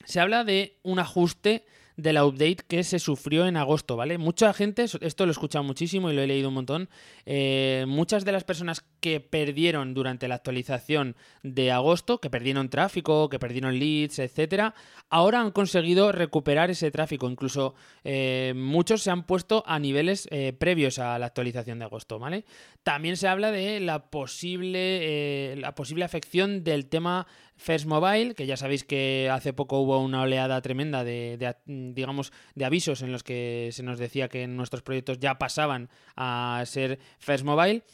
Se 0.05 0.21
habla 0.21 0.45
de 0.45 0.79
un 0.85 1.01
ajuste 1.01 1.67
de 1.97 2.13
la 2.13 2.25
update 2.25 2.59
que 2.69 2.85
se 2.85 2.99
sufrió 2.99 3.47
en 3.47 3.57
agosto, 3.57 3.97
¿vale? 3.97 4.19
Mucha 4.19 4.53
gente, 4.53 4.85
esto 5.01 5.27
lo 5.27 5.31
he 5.31 5.33
escuchado 5.33 5.65
muchísimo 5.65 6.11
y 6.11 6.15
lo 6.15 6.23
he 6.23 6.27
leído 6.27 6.49
un 6.49 6.55
montón, 6.55 6.89
eh, 7.25 7.85
muchas 7.89 8.25
de 8.25 8.33
las 8.33 8.45
personas 8.45 8.85
que 9.07 9.21
perdieron 9.21 9.95
durante 9.95 10.27
la 10.27 10.35
actualización 10.35 11.15
de 11.45 11.71
agosto, 11.71 12.19
que 12.19 12.29
perdieron 12.29 12.69
tráfico, 12.69 13.29
que 13.29 13.39
perdieron 13.39 13.79
leads, 13.79 14.19
etcétera, 14.19 14.75
ahora 15.11 15.41
han 15.41 15.53
conseguido 15.53 16.11
recuperar 16.11 16.71
ese 16.71 16.91
tráfico. 16.91 17.31
Incluso 17.31 17.77
eh, 18.03 18.53
muchos 18.57 19.03
se 19.03 19.13
han 19.13 19.23
puesto 19.23 19.63
a 19.65 19.79
niveles 19.79 20.27
eh, 20.33 20.53
previos 20.59 20.99
a 20.99 21.21
la 21.21 21.27
actualización 21.27 21.79
de 21.79 21.85
agosto, 21.85 22.19
¿vale? 22.19 22.47
También 22.83 23.17
se 23.17 23.29
habla 23.29 23.53
de 23.53 23.79
la 23.79 24.11
posible, 24.11 25.55
la 25.55 25.77
posible 25.77 26.05
afección 26.05 26.65
del 26.65 26.87
tema 26.89 27.29
First 27.55 27.87
Mobile, 27.87 28.35
que 28.35 28.47
ya 28.47 28.57
sabéis 28.57 28.83
que 28.83 29.31
hace 29.31 29.53
poco 29.53 29.79
hubo 29.79 30.01
una 30.01 30.23
oleada 30.23 30.61
tremenda 30.63 31.05
de, 31.05 31.55
digamos, 31.65 32.33
de 32.57 32.65
avisos 32.65 33.03
en 33.03 33.13
los 33.13 33.23
que 33.23 33.71
se 33.71 33.85
nos 33.85 34.01
decía 34.01 34.29
que 34.29 34.49
nuestros 34.49 34.83
proyectos 34.83 35.21
ya 35.21 35.39
pasaban 35.39 35.91
a 36.17 36.61
ser 36.67 36.99
First 37.21 37.45
Mobile. 37.45 37.85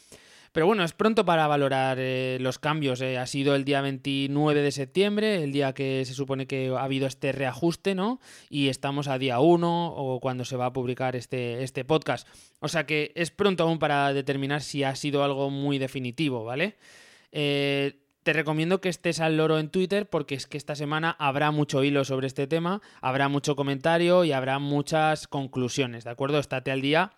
Pero 0.53 0.67
bueno, 0.67 0.83
es 0.83 0.93
pronto 0.93 1.25
para 1.25 1.47
valorar 1.47 1.97
eh, 1.99 2.37
los 2.39 2.59
cambios. 2.59 3.01
Eh. 3.01 3.17
Ha 3.17 3.25
sido 3.25 3.55
el 3.55 3.65
día 3.65 3.81
29 3.81 4.61
de 4.61 4.71
septiembre, 4.71 5.43
el 5.43 5.51
día 5.51 5.73
que 5.73 6.05
se 6.05 6.13
supone 6.13 6.45
que 6.45 6.69
ha 6.69 6.83
habido 6.83 7.07
este 7.07 7.31
reajuste, 7.31 7.95
¿no? 7.95 8.21
Y 8.51 8.69
estamos 8.69 9.07
a 9.07 9.17
día 9.17 9.39
1 9.39 9.87
o 9.87 10.19
cuando 10.19 10.45
se 10.45 10.55
va 10.55 10.67
a 10.67 10.73
publicar 10.73 11.15
este, 11.15 11.63
este 11.63 11.83
podcast. 11.85 12.27
O 12.59 12.67
sea 12.67 12.85
que 12.85 13.11
es 13.15 13.31
pronto 13.31 13.63
aún 13.63 13.79
para 13.79 14.13
determinar 14.13 14.61
si 14.61 14.83
ha 14.83 14.95
sido 14.95 15.23
algo 15.23 15.49
muy 15.49 15.79
definitivo, 15.79 16.45
¿vale? 16.45 16.77
Eh, 17.31 18.02
te 18.23 18.33
recomiendo 18.33 18.81
que 18.81 18.89
estés 18.89 19.19
al 19.19 19.37
loro 19.37 19.59
en 19.59 19.69
Twitter 19.69 20.09
porque 20.09 20.35
es 20.35 20.47
que 20.47 20.57
esta 20.57 20.75
semana 20.75 21.15
habrá 21.19 21.51
mucho 21.51 21.83
hilo 21.83 22.05
sobre 22.05 22.27
este 22.27 22.47
tema, 22.47 22.81
habrá 23.01 23.27
mucho 23.27 23.55
comentario 23.55 24.23
y 24.23 24.31
habrá 24.31 24.59
muchas 24.59 25.27
conclusiones, 25.27 26.05
¿de 26.05 26.09
acuerdo? 26.09 26.39
Estate 26.39 26.71
al 26.71 26.81
día. 26.81 27.11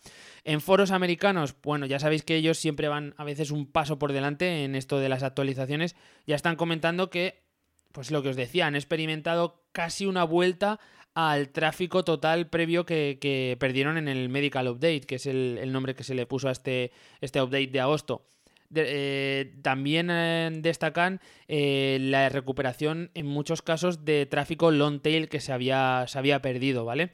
En 0.43 0.62
foros 0.62 0.91
americanos, 0.91 1.55
bueno, 1.63 1.85
ya 1.85 2.00
sabéis 2.00 2.24
que 2.24 2.35
ellos 2.35 2.57
siempre 2.57 2.88
van 2.88 3.13
a 3.17 3.24
veces 3.24 3.51
un 3.51 3.67
paso 3.67 4.00
por 4.00 4.13
delante 4.13 4.63
en 4.63 4.75
esto 4.75 5.00
de 5.00 5.09
las 5.09 5.24
actualizaciones. 5.24 5.95
Ya 6.25 6.35
están 6.35 6.55
comentando 6.55 7.09
que, 7.09 7.43
pues 7.91 8.12
lo 8.12 8.24
que 8.24 8.29
os 8.29 8.35
decía, 8.35 8.67
han 8.67 8.75
experimentado 8.75 9.63
casi 9.71 10.05
una 10.05 10.24
vuelta 10.24 10.79
al 11.13 11.50
tráfico 11.50 12.03
total 12.03 12.50
previo 12.50 12.85
que, 12.85 13.55
perdieron 13.59 13.97
en 13.97 14.07
el 14.07 14.27
Medical 14.29 14.67
Update, 14.67 15.01
que 15.01 15.15
es 15.15 15.25
el, 15.25 15.57
el, 15.62 15.71
nombre 15.71 15.95
que 15.95 16.03
se 16.03 16.13
le 16.13 16.25
puso 16.25 16.50
a 16.50 16.51
este, 16.51 16.91
este 17.21 17.41
update 17.41 17.67
de 17.67 17.79
agosto. 17.79 18.25
Eh, 18.74 19.53
también 19.62 20.10
eh, 20.10 20.50
destacan 20.53 21.22
eh, 21.48 21.98
la 22.01 22.29
recuperación 22.29 23.12
en 23.13 23.25
muchos 23.25 23.62
casos 23.62 24.05
de 24.05 24.25
tráfico 24.25 24.72
long 24.72 25.01
tail 25.01 25.29
que 25.29 25.39
se 25.39 25.53
había, 25.53 26.05
se 26.07 26.17
había 26.17 26.41
perdido, 26.41 26.86
¿vale? 26.86 27.12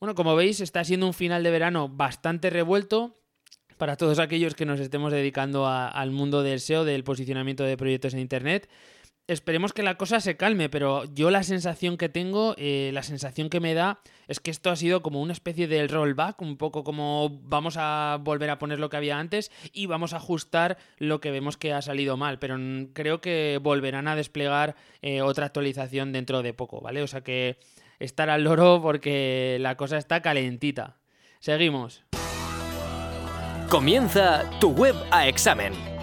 Bueno, 0.00 0.14
como 0.14 0.36
veis, 0.36 0.60
está 0.60 0.84
siendo 0.84 1.06
un 1.06 1.14
final 1.14 1.42
de 1.42 1.50
verano 1.50 1.88
bastante 1.88 2.50
revuelto 2.50 3.16
para 3.76 3.96
todos 3.96 4.18
aquellos 4.18 4.54
que 4.54 4.66
nos 4.66 4.80
estemos 4.80 5.12
dedicando 5.12 5.66
al 5.66 6.10
mundo 6.10 6.42
del 6.42 6.60
SEO, 6.60 6.84
del 6.84 7.04
posicionamiento 7.04 7.64
de 7.64 7.76
proyectos 7.76 8.14
en 8.14 8.20
Internet 8.20 8.68
esperemos 9.26 9.72
que 9.72 9.82
la 9.82 9.96
cosa 9.96 10.20
se 10.20 10.36
calme, 10.36 10.68
pero 10.68 11.04
yo 11.04 11.30
la 11.30 11.42
sensación 11.42 11.96
que 11.96 12.08
tengo, 12.08 12.54
eh, 12.58 12.90
la 12.92 13.02
sensación 13.02 13.48
que 13.48 13.60
me 13.60 13.74
da 13.74 14.00
es 14.28 14.40
que 14.40 14.50
esto 14.50 14.70
ha 14.70 14.76
sido 14.76 15.02
como 15.02 15.20
una 15.20 15.32
especie 15.32 15.66
de 15.66 15.86
rollback, 15.86 16.40
un 16.42 16.56
poco 16.56 16.84
como 16.84 17.40
vamos 17.42 17.76
a 17.78 18.18
volver 18.20 18.50
a 18.50 18.58
poner 18.58 18.78
lo 18.78 18.90
que 18.90 18.96
había 18.96 19.18
antes 19.18 19.50
y 19.72 19.86
vamos 19.86 20.12
a 20.12 20.18
ajustar 20.18 20.78
lo 20.98 21.20
que 21.20 21.30
vemos 21.30 21.56
que 21.56 21.72
ha 21.72 21.82
salido 21.82 22.16
mal, 22.16 22.38
pero 22.38 22.56
creo 22.92 23.20
que 23.20 23.58
volverán 23.62 24.08
a 24.08 24.16
desplegar 24.16 24.76
eh, 25.02 25.22
otra 25.22 25.46
actualización 25.46 26.12
dentro 26.12 26.42
de 26.42 26.54
poco, 26.54 26.80
¿vale? 26.80 27.02
O 27.02 27.06
sea 27.06 27.22
que 27.22 27.58
estar 27.98 28.28
al 28.30 28.44
loro 28.44 28.80
porque 28.82 29.58
la 29.60 29.76
cosa 29.76 29.98
está 29.98 30.20
calentita. 30.20 30.98
Seguimos. 31.40 32.04
Comienza 33.68 34.48
tu 34.60 34.70
web 34.70 34.94
a 35.10 35.26
examen 35.26 35.93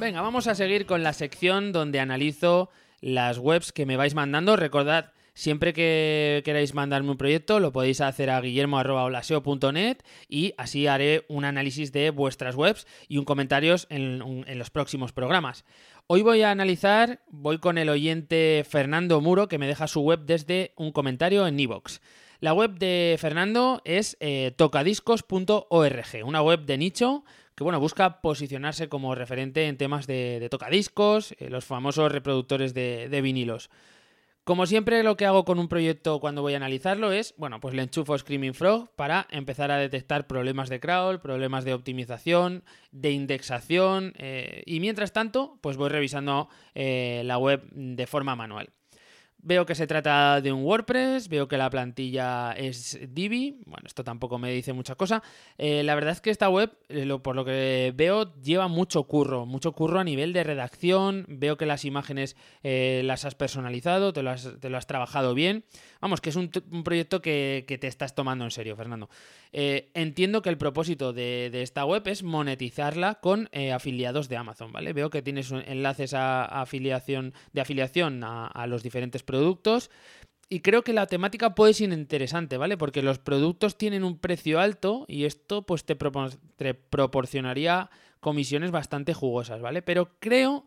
Venga, 0.00 0.22
vamos 0.22 0.46
a 0.46 0.54
seguir 0.54 0.86
con 0.86 1.02
la 1.02 1.12
sección 1.12 1.72
donde 1.72 2.00
analizo 2.00 2.70
las 3.02 3.36
webs 3.36 3.70
que 3.70 3.84
me 3.84 3.98
vais 3.98 4.14
mandando. 4.14 4.56
Recordad, 4.56 5.12
siempre 5.34 5.74
que 5.74 6.40
queráis 6.42 6.72
mandarme 6.72 7.10
un 7.10 7.18
proyecto, 7.18 7.60
lo 7.60 7.70
podéis 7.70 8.00
hacer 8.00 8.30
a 8.30 8.40
guillermo.olaseo.net 8.40 9.98
y 10.26 10.54
así 10.56 10.86
haré 10.86 11.26
un 11.28 11.44
análisis 11.44 11.92
de 11.92 12.08
vuestras 12.08 12.54
webs 12.54 12.86
y 13.08 13.18
un 13.18 13.26
comentario 13.26 13.76
en, 13.90 14.58
los 14.58 14.70
próximos 14.70 15.12
programas. 15.12 15.66
Hoy 16.06 16.22
voy 16.22 16.40
a 16.40 16.50
analizar, 16.50 17.20
voy 17.28 17.58
con 17.58 17.76
el 17.76 17.90
oyente 17.90 18.64
Fernando 18.66 19.20
Muro 19.20 19.48
que 19.48 19.58
me 19.58 19.66
deja 19.66 19.86
su 19.86 20.00
web 20.00 20.20
desde 20.24 20.72
un 20.76 20.92
comentario 20.92 21.46
en 21.46 21.60
Evox. 21.60 22.00
La 22.40 22.54
web 22.54 22.78
de 22.78 23.18
Fernando 23.20 23.82
es 23.84 24.16
eh, 24.20 24.54
tocadiscos.org, 24.56 26.24
una 26.24 26.40
web 26.40 26.64
de 26.64 26.78
nicho 26.78 27.22
que 27.60 27.64
bueno, 27.64 27.78
busca 27.78 28.22
posicionarse 28.22 28.88
como 28.88 29.14
referente 29.14 29.68
en 29.68 29.76
temas 29.76 30.06
de, 30.06 30.48
tocadiscos, 30.50 31.32
eh, 31.32 31.50
los 31.50 31.66
famosos 31.66 32.10
reproductores 32.10 32.72
de, 32.72 33.20
vinilos. 33.22 33.68
Como 34.44 34.64
siempre, 34.64 35.02
lo 35.02 35.18
que 35.18 35.26
hago 35.26 35.44
con 35.44 35.58
un 35.58 35.68
proyecto 35.68 36.20
cuando 36.20 36.40
voy 36.40 36.54
a 36.54 36.56
analizarlo 36.56 37.12
es, 37.12 37.34
bueno, 37.36 37.60
pues 37.60 37.74
le 37.74 37.82
enchufo 37.82 38.16
Screaming 38.16 38.54
Frog 38.54 38.88
para 38.96 39.26
empezar 39.28 39.70
a 39.70 39.76
detectar 39.76 40.26
problemas 40.26 40.70
de 40.70 40.80
crawl, 40.80 41.20
problemas 41.20 41.64
de 41.64 41.74
optimización, 41.74 42.64
de 42.92 43.10
indexación, 43.10 44.14
eh, 44.16 44.62
y 44.64 44.80
mientras 44.80 45.12
tanto, 45.12 45.58
pues 45.60 45.76
voy 45.76 45.90
revisando 45.90 46.48
eh, 46.74 47.20
la 47.26 47.36
web 47.36 47.68
de 47.72 48.06
forma 48.06 48.36
manual. 48.36 48.70
Veo 49.42 49.64
que 49.64 49.74
se 49.74 49.86
trata 49.86 50.42
de 50.42 50.52
un 50.52 50.64
WordPress, 50.64 51.28
veo 51.28 51.48
que 51.48 51.56
la 51.56 51.70
plantilla 51.70 52.52
es 52.52 52.98
Divi, 53.08 53.58
bueno, 53.64 53.86
esto 53.86 54.04
tampoco 54.04 54.38
me 54.38 54.52
dice 54.52 54.74
mucha 54.74 54.96
cosa. 54.96 55.22
Eh, 55.56 55.82
la 55.82 55.94
verdad 55.94 56.12
es 56.12 56.20
que 56.20 56.28
esta 56.28 56.50
web, 56.50 56.76
eh, 56.90 57.08
por 57.22 57.36
lo 57.36 57.46
que 57.46 57.92
veo, 57.96 58.34
lleva 58.42 58.68
mucho 58.68 59.04
curro, 59.04 59.46
mucho 59.46 59.72
curro 59.72 59.98
a 59.98 60.04
nivel 60.04 60.34
de 60.34 60.44
redacción, 60.44 61.24
veo 61.26 61.56
que 61.56 61.64
las 61.64 61.86
imágenes 61.86 62.36
eh, 62.62 63.00
las 63.04 63.24
has 63.24 63.34
personalizado, 63.34 64.12
te 64.12 64.22
lo 64.22 64.30
has, 64.30 64.86
trabajado 64.86 65.32
bien. 65.32 65.64
Vamos, 66.02 66.20
que 66.20 66.28
es 66.28 66.36
un, 66.36 66.50
proyecto 66.84 67.22
que, 67.22 67.64
te 67.80 67.86
estás 67.86 68.14
tomando 68.14 68.44
en 68.44 68.50
serio, 68.50 68.76
Fernando. 68.76 69.08
entiendo 69.52 70.42
que 70.42 70.50
el 70.50 70.58
propósito 70.58 71.14
de, 71.14 71.50
esta 71.62 71.86
web 71.86 72.06
es 72.08 72.22
monetizarla 72.22 73.16
con 73.16 73.48
afiliados 73.72 74.28
de 74.28 74.36
Amazon, 74.36 74.72
¿vale? 74.72 74.92
Veo 74.92 75.08
que 75.08 75.22
tienes 75.22 75.50
enlaces 75.50 76.12
a, 76.12 76.44
afiliación, 76.44 77.32
de 77.52 77.60
afiliación 77.60 78.22
a, 78.24 78.46
a 78.46 78.66
los 78.66 78.82
diferentes 78.82 79.22
productos. 79.30 79.90
Y 80.52 80.60
creo 80.60 80.82
que 80.82 80.92
la 80.92 81.06
temática 81.06 81.54
puede 81.54 81.74
ser 81.74 81.92
interesante, 81.92 82.56
¿vale? 82.56 82.76
Porque 82.76 83.02
los 83.02 83.20
productos 83.20 83.78
tienen 83.78 84.02
un 84.02 84.18
precio 84.18 84.58
alto 84.58 85.04
y 85.06 85.24
esto 85.24 85.62
pues 85.62 85.84
te, 85.84 85.94
proporcionaría 85.94 87.88
comisiones 88.18 88.72
bastante 88.72 89.14
jugosas, 89.14 89.60
¿vale? 89.60 89.80
Pero 89.80 90.16
creo 90.18 90.66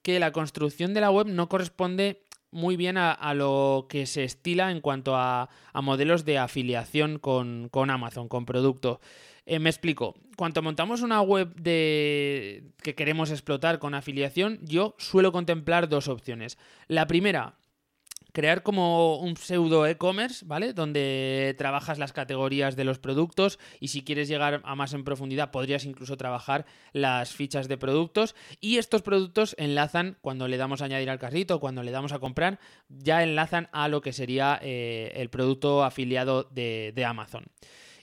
que 0.00 0.18
la 0.18 0.32
construcción 0.32 0.94
de 0.94 1.02
la 1.02 1.10
web 1.10 1.26
no 1.26 1.50
corresponde 1.50 2.22
muy 2.50 2.76
bien 2.76 2.96
a, 2.96 3.34
lo 3.34 3.86
que 3.90 4.06
se 4.06 4.24
estila 4.24 4.70
en 4.70 4.80
cuanto 4.80 5.14
a, 5.14 5.50
modelos 5.74 6.24
de 6.24 6.38
afiliación 6.38 7.18
con, 7.18 7.68
Amazon, 7.90 8.28
con 8.28 8.46
productos. 8.46 8.98
Eh, 9.44 9.58
me 9.58 9.68
explico. 9.68 10.14
Cuando 10.38 10.62
montamos 10.62 11.02
una 11.02 11.20
web 11.20 11.52
que 11.62 12.94
queremos 12.96 13.30
explotar 13.30 13.78
con 13.78 13.92
afiliación, 13.92 14.58
yo 14.62 14.94
suelo 14.96 15.32
contemplar 15.32 15.90
dos 15.90 16.08
opciones. 16.08 16.56
La 16.86 17.06
primera, 17.06 17.57
crear 18.38 18.62
como 18.62 19.16
un 19.16 19.36
pseudo 19.36 19.84
e-commerce, 19.84 20.44
¿vale? 20.46 20.72
Donde 20.72 21.56
trabajas 21.58 21.98
las 21.98 22.12
categorías 22.12 22.76
de 22.76 22.84
los 22.84 23.00
productos 23.00 23.58
y 23.80 23.88
si 23.88 24.04
quieres 24.04 24.28
llegar 24.28 24.60
a 24.62 24.74
más 24.76 24.94
en 24.94 25.02
profundidad 25.02 25.50
podrías 25.50 25.84
incluso 25.84 26.16
trabajar 26.16 26.64
las 26.92 27.32
fichas 27.32 27.66
de 27.66 27.78
productos 27.78 28.36
y 28.60 28.76
estos 28.76 29.02
productos 29.02 29.56
enlazan 29.58 30.18
cuando 30.20 30.46
le 30.46 30.56
damos 30.56 30.82
a 30.82 30.84
añadir 30.84 31.10
al 31.10 31.18
carrito, 31.18 31.58
cuando 31.58 31.82
le 31.82 31.90
damos 31.90 32.12
a 32.12 32.20
comprar, 32.20 32.60
ya 32.88 33.24
enlazan 33.24 33.68
a 33.72 33.88
lo 33.88 34.02
que 34.02 34.12
sería 34.12 34.60
eh, 34.62 35.10
el 35.16 35.30
producto 35.30 35.82
afiliado 35.82 36.44
de, 36.44 37.04
Amazon. 37.04 37.46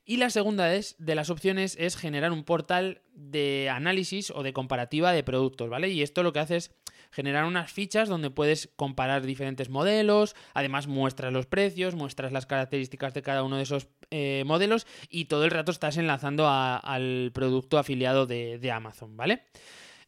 Y 0.03 0.17
la 0.17 0.29
segunda 0.29 0.75
es, 0.75 0.97
de 0.99 1.15
las 1.15 1.29
opciones 1.29 1.77
es 1.79 1.95
generar 1.95 2.33
un 2.33 2.43
portal 2.43 3.03
de 3.13 3.69
análisis 3.69 4.31
o 4.31 4.43
de 4.43 4.51
comparativa 4.51 5.13
de 5.13 5.23
productos, 5.23 5.69
¿vale? 5.69 5.91
Y 5.91 6.01
esto 6.01 6.23
lo 6.23 6.33
que 6.33 6.39
hace 6.39 6.57
es 6.57 6.71
generar 7.15 7.45
unas 7.45 7.71
fichas 7.71 8.09
donde 8.09 8.29
puedes 8.29 8.69
comparar 8.75 9.21
diferentes 9.21 9.69
modelos, 9.69 10.35
además 10.53 10.87
muestras 10.87 11.31
los 11.31 11.45
precios, 11.45 11.95
muestras 11.95 12.33
las 12.33 12.45
características 12.45 13.13
de 13.13 13.21
cada 13.21 13.43
uno 13.43 13.55
de 13.55 13.63
esos 13.63 13.87
eh, 14.11 14.43
modelos 14.45 14.85
y 15.09 15.25
todo 15.25 15.45
el 15.45 15.51
rato 15.51 15.71
estás 15.71 15.95
enlazando 15.95 16.45
al 16.49 17.31
producto 17.33 17.77
afiliado 17.77 18.25
de, 18.25 18.71
Amazon, 18.71 19.15
¿vale? 19.15 19.43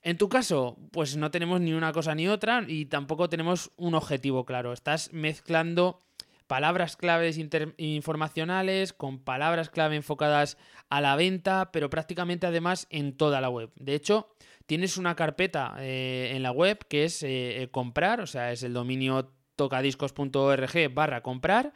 En 0.02 0.18
tu 0.18 0.28
caso, 0.28 0.78
pues 0.92 1.16
no 1.16 1.32
tenemos 1.32 1.62
ni 1.62 1.72
una 1.72 1.94
cosa 1.94 2.14
ni 2.14 2.28
otra 2.28 2.66
y 2.68 2.88
tampoco 2.88 3.30
tenemos 3.30 3.72
un 3.78 3.96
objetivo 3.96 4.46
claro. 4.46 4.74
Estás 4.74 5.14
mezclando 5.14 6.04
palabras 6.48 6.98
claves 6.98 7.40
informacionales 7.78 8.92
con 8.92 9.20
palabras 9.20 9.70
clave 9.70 9.96
enfocadas 9.96 10.58
a 10.90 11.00
la 11.00 11.16
venta, 11.16 11.72
pero 11.72 11.90
prácticamente 11.90 12.48
además 12.48 12.88
en 12.90 13.16
toda 13.16 13.40
la 13.40 13.50
web. 13.50 13.72
De 13.76 13.96
hecho, 13.96 14.30
Tienes 14.68 14.98
una 14.98 15.16
carpeta 15.16 15.76
eh, 15.80 16.34
en 16.36 16.44
la 16.44 16.52
web 16.52 16.86
que 16.90 17.06
es 17.06 17.24
eh, 17.24 17.64
eh, 17.64 17.70
comprar, 17.70 18.20
o 18.20 18.28
sea, 18.28 18.52
es 18.52 18.64
el 18.64 18.74
dominio 18.74 19.32
tocadiscos.org 19.56 20.94
barra 20.94 21.24
comprar 21.24 21.74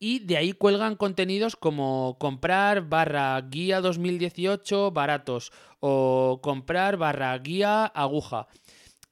y 0.00 0.18
de 0.18 0.36
ahí 0.36 0.52
cuelgan 0.52 0.96
contenidos 0.96 1.54
como 1.54 2.16
comprar 2.18 2.88
barra 2.88 3.40
guía 3.48 3.80
2018 3.80 4.90
baratos 4.90 5.52
o 5.78 6.40
comprar 6.42 6.96
barra 6.96 7.38
guía 7.38 7.86
aguja, 7.86 8.48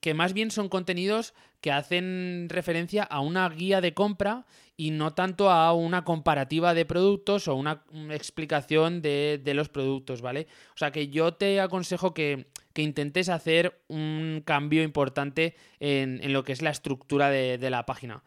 que 0.00 0.12
más 0.12 0.32
bien 0.32 0.50
son 0.50 0.68
contenidos 0.68 1.32
que 1.60 1.70
hacen 1.70 2.48
referencia 2.50 3.04
a 3.04 3.20
una 3.20 3.48
guía 3.48 3.80
de 3.80 3.94
compra 3.94 4.44
y 4.76 4.90
no 4.90 5.14
tanto 5.14 5.50
a 5.50 5.72
una 5.72 6.02
comparativa 6.02 6.74
de 6.74 6.84
productos 6.84 7.46
o 7.46 7.54
una 7.54 7.84
explicación 8.10 9.02
de, 9.02 9.40
de 9.40 9.54
los 9.54 9.68
productos, 9.68 10.20
¿vale? 10.20 10.48
O 10.74 10.78
sea 10.78 10.90
que 10.90 11.08
yo 11.08 11.34
te 11.34 11.60
aconsejo 11.60 12.12
que 12.12 12.48
que 12.72 12.82
intentes 12.82 13.28
hacer 13.28 13.80
un 13.88 14.42
cambio 14.44 14.82
importante 14.82 15.54
en, 15.80 16.32
lo 16.32 16.44
que 16.44 16.52
es 16.52 16.62
la 16.62 16.70
estructura 16.70 17.30
de, 17.30 17.70
la 17.70 17.86
página. 17.86 18.22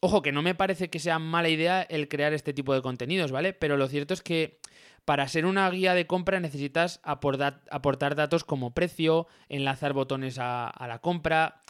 Ojo, 0.00 0.22
que 0.22 0.32
no 0.32 0.42
me 0.42 0.54
parece 0.54 0.90
que 0.90 0.98
sea 0.98 1.18
mala 1.18 1.48
idea 1.48 1.82
el 1.82 2.08
crear 2.08 2.32
este 2.32 2.52
tipo 2.52 2.74
de 2.74 2.82
contenidos, 2.82 3.32
¿vale? 3.32 3.52
Pero 3.52 3.76
lo 3.76 3.88
cierto 3.88 4.14
es 4.14 4.22
que 4.22 4.58
para 5.04 5.28
ser 5.28 5.46
una 5.46 5.68
guía 5.70 5.94
de 5.94 6.06
compra 6.06 6.40
necesitas 6.40 7.00
aportar, 7.02 8.14
datos 8.14 8.44
como 8.44 8.72
precio, 8.72 9.26
enlazar 9.48 9.92
botones 9.92 10.38
a 10.38 10.72
la 10.86 10.98
compra, 10.98 11.63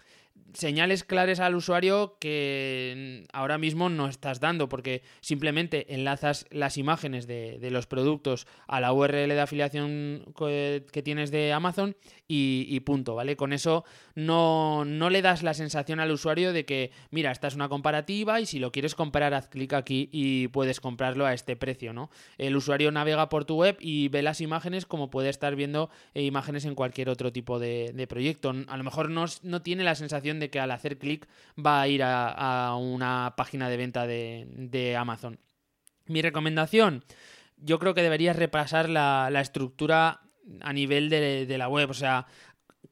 señales 0.55 1.05
claras 1.05 1.41
al 1.41 1.55
usuario 1.55 2.17
que 2.21 3.27
ahora 3.33 3.59
mismo 3.59 3.89
no 3.89 4.09
estás 4.09 4.41
dando, 4.41 4.69
porque 4.69 5.03
simplemente 5.21 5.95
enlazas 5.95 6.47
las 6.51 6.79
imágenes 6.79 7.27
de, 7.27 7.59
los 7.71 7.87
productos 7.87 8.47
a 8.69 8.81
la 8.81 8.93
URL 8.93 9.29
de 9.29 9.41
afiliación 9.41 10.25
que 10.37 11.03
tienes 11.03 11.31
de 11.31 11.53
Amazon 11.53 11.97
y, 12.27 12.81
punto, 12.81 13.15
¿vale? 13.15 13.37
Con 13.37 13.53
eso 13.53 13.85
no, 14.15 14.85
no, 14.85 15.11
le 15.11 15.23
das 15.23 15.43
la 15.43 15.55
sensación 15.55 16.01
al 16.01 16.11
usuario 16.11 16.53
de 16.53 16.65
que, 16.65 16.91
mira, 17.11 17.33
esta 17.33 17.49
es 17.49 17.55
una 17.55 17.69
comparativa 17.69 18.41
y 18.41 18.47
si 18.47 18.59
lo 18.59 18.73
quieres 18.73 18.95
comprar, 18.95 19.35
haz 19.35 19.49
clic 19.49 19.73
aquí 19.73 20.09
y 20.13 20.49
puedes 20.49 20.81
comprarlo 20.81 21.27
a 21.27 21.35
este 21.35 21.57
precio, 21.57 21.93
¿no? 21.93 22.11
El 22.39 22.57
usuario 22.57 22.91
navega 22.93 23.29
por 23.29 23.45
tu 23.45 23.57
web 23.57 23.77
y 23.81 24.09
ve 24.09 24.23
las 24.23 24.41
imágenes 24.41 24.87
como 24.87 25.11
puede 25.11 25.29
estar 25.29 25.57
viendo 25.57 25.91
eh, 26.15 26.23
imágenes 26.23 26.65
en 26.65 26.75
cualquier 26.75 27.09
otro 27.09 27.33
tipo 27.33 27.59
de, 27.59 27.93
de 27.95 28.07
proyecto. 28.07 28.55
A 28.69 28.77
lo 28.77 28.85
mejor 28.85 29.11
no, 29.11 29.25
no 29.43 29.63
tiene 29.63 29.85
la 29.85 29.95
sensación 29.95 30.24
de 30.25 30.51
que 30.51 30.59
al 30.59 30.71
hacer 30.71 30.99
clic 30.99 31.29
va 31.59 31.83
a 31.83 31.89
ir 31.89 32.03
a, 32.03 32.75
una 32.77 33.35
página 33.37 33.69
de 33.69 33.77
venta 33.77 34.07
de, 34.07 34.97
Amazon. 34.99 35.39
Mi 36.07 36.23
recomendación, 36.23 37.05
yo 37.57 37.79
creo 37.79 37.95
que 37.95 38.03
deberías 38.03 38.37
repasar 38.37 38.89
la, 38.89 39.41
estructura 39.41 40.23
a 40.61 40.73
nivel 40.73 41.09
de, 41.11 41.47
de, 41.47 41.59
la 41.59 41.69
web. 41.69 41.91
O 41.91 41.95
sea, 41.95 42.27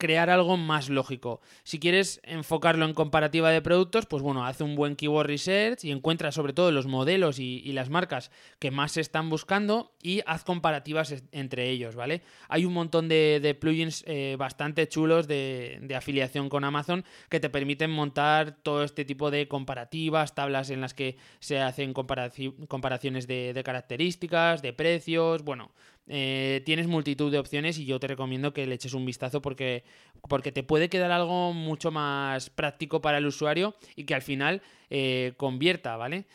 crear 0.03 0.31
algo 0.31 0.57
más 0.57 0.89
lógico. 0.89 1.41
Si 1.63 1.79
quieres 1.79 2.21
enfocarlo 2.25 2.85
en 2.87 2.93
comparativa 2.93 3.51
de 3.51 3.63
productos, 3.63 4.05
pues 4.07 4.21
bueno, 4.21 4.45
haz 4.45 4.61
un 4.61 4.75
buen 4.75 4.97
keyword 4.97 5.29
research 5.29 5.85
y 5.85 5.93
encuentra 5.93 6.33
sobre 6.33 6.53
todo 6.53 6.73
los 6.73 6.89
modelos 6.89 7.39
y, 7.39 7.73
las 7.73 7.89
marcas 7.89 8.33
que 8.59 8.73
más 8.73 8.91
se 8.91 9.01
están 9.01 9.31
buscando 9.31 9.93
y 10.03 10.23
haz 10.27 10.43
comparativas 10.43 11.23
entre 11.31 11.71
ellos, 11.71 11.95
¿vale? 11.95 12.23
Hay 12.49 12.65
un 12.65 12.73
montón 12.73 13.07
de, 13.07 13.57
plugins 13.61 14.03
eh, 14.09 14.35
bastante 14.37 14.89
chulos 14.89 15.29
de, 15.29 15.89
afiliación 15.97 16.49
con 16.49 16.65
Amazon 16.65 17.05
que 17.29 17.39
te 17.39 17.49
permiten 17.49 17.93
montar 17.93 18.57
todo 18.61 18.83
este 18.83 19.05
tipo 19.05 19.31
de 19.31 19.47
comparativas, 19.47 20.35
tablas 20.35 20.71
en 20.71 20.81
las 20.81 20.95
que 20.95 21.17
se 21.39 21.61
hacen 21.61 21.95
comparaciones 21.95 23.29
de, 23.29 23.53
de 23.53 23.63
características, 23.63 24.63
de 24.63 24.73
precios, 24.73 25.45
bueno, 25.45 25.71
eh, 26.09 26.63
tienes 26.67 26.89
multitud 26.89 27.31
de 27.31 27.39
opciones 27.39 27.79
y 27.79 27.85
yo 27.85 28.01
te 28.01 28.09
recomiendo 28.09 28.53
que 28.53 28.67
le 28.67 28.75
eches 28.75 28.95
un 28.95 29.07
vistazo 29.07 29.41
porque, 29.41 29.85
porque 30.29 30.53
te 30.53 30.63
puede 30.63 30.89
quedar 30.89 31.13
algo 31.13 31.53
mucho 31.53 31.91
más 31.91 32.51
práctico 32.51 33.01
para 33.01 33.19
el 33.19 33.27
usuario 33.27 33.75
y 33.95 34.05
que 34.05 34.15
al 34.15 34.23
final 34.23 34.63
eh, 34.91 35.35
convierta, 35.37 35.97
¿vale? 35.97 36.27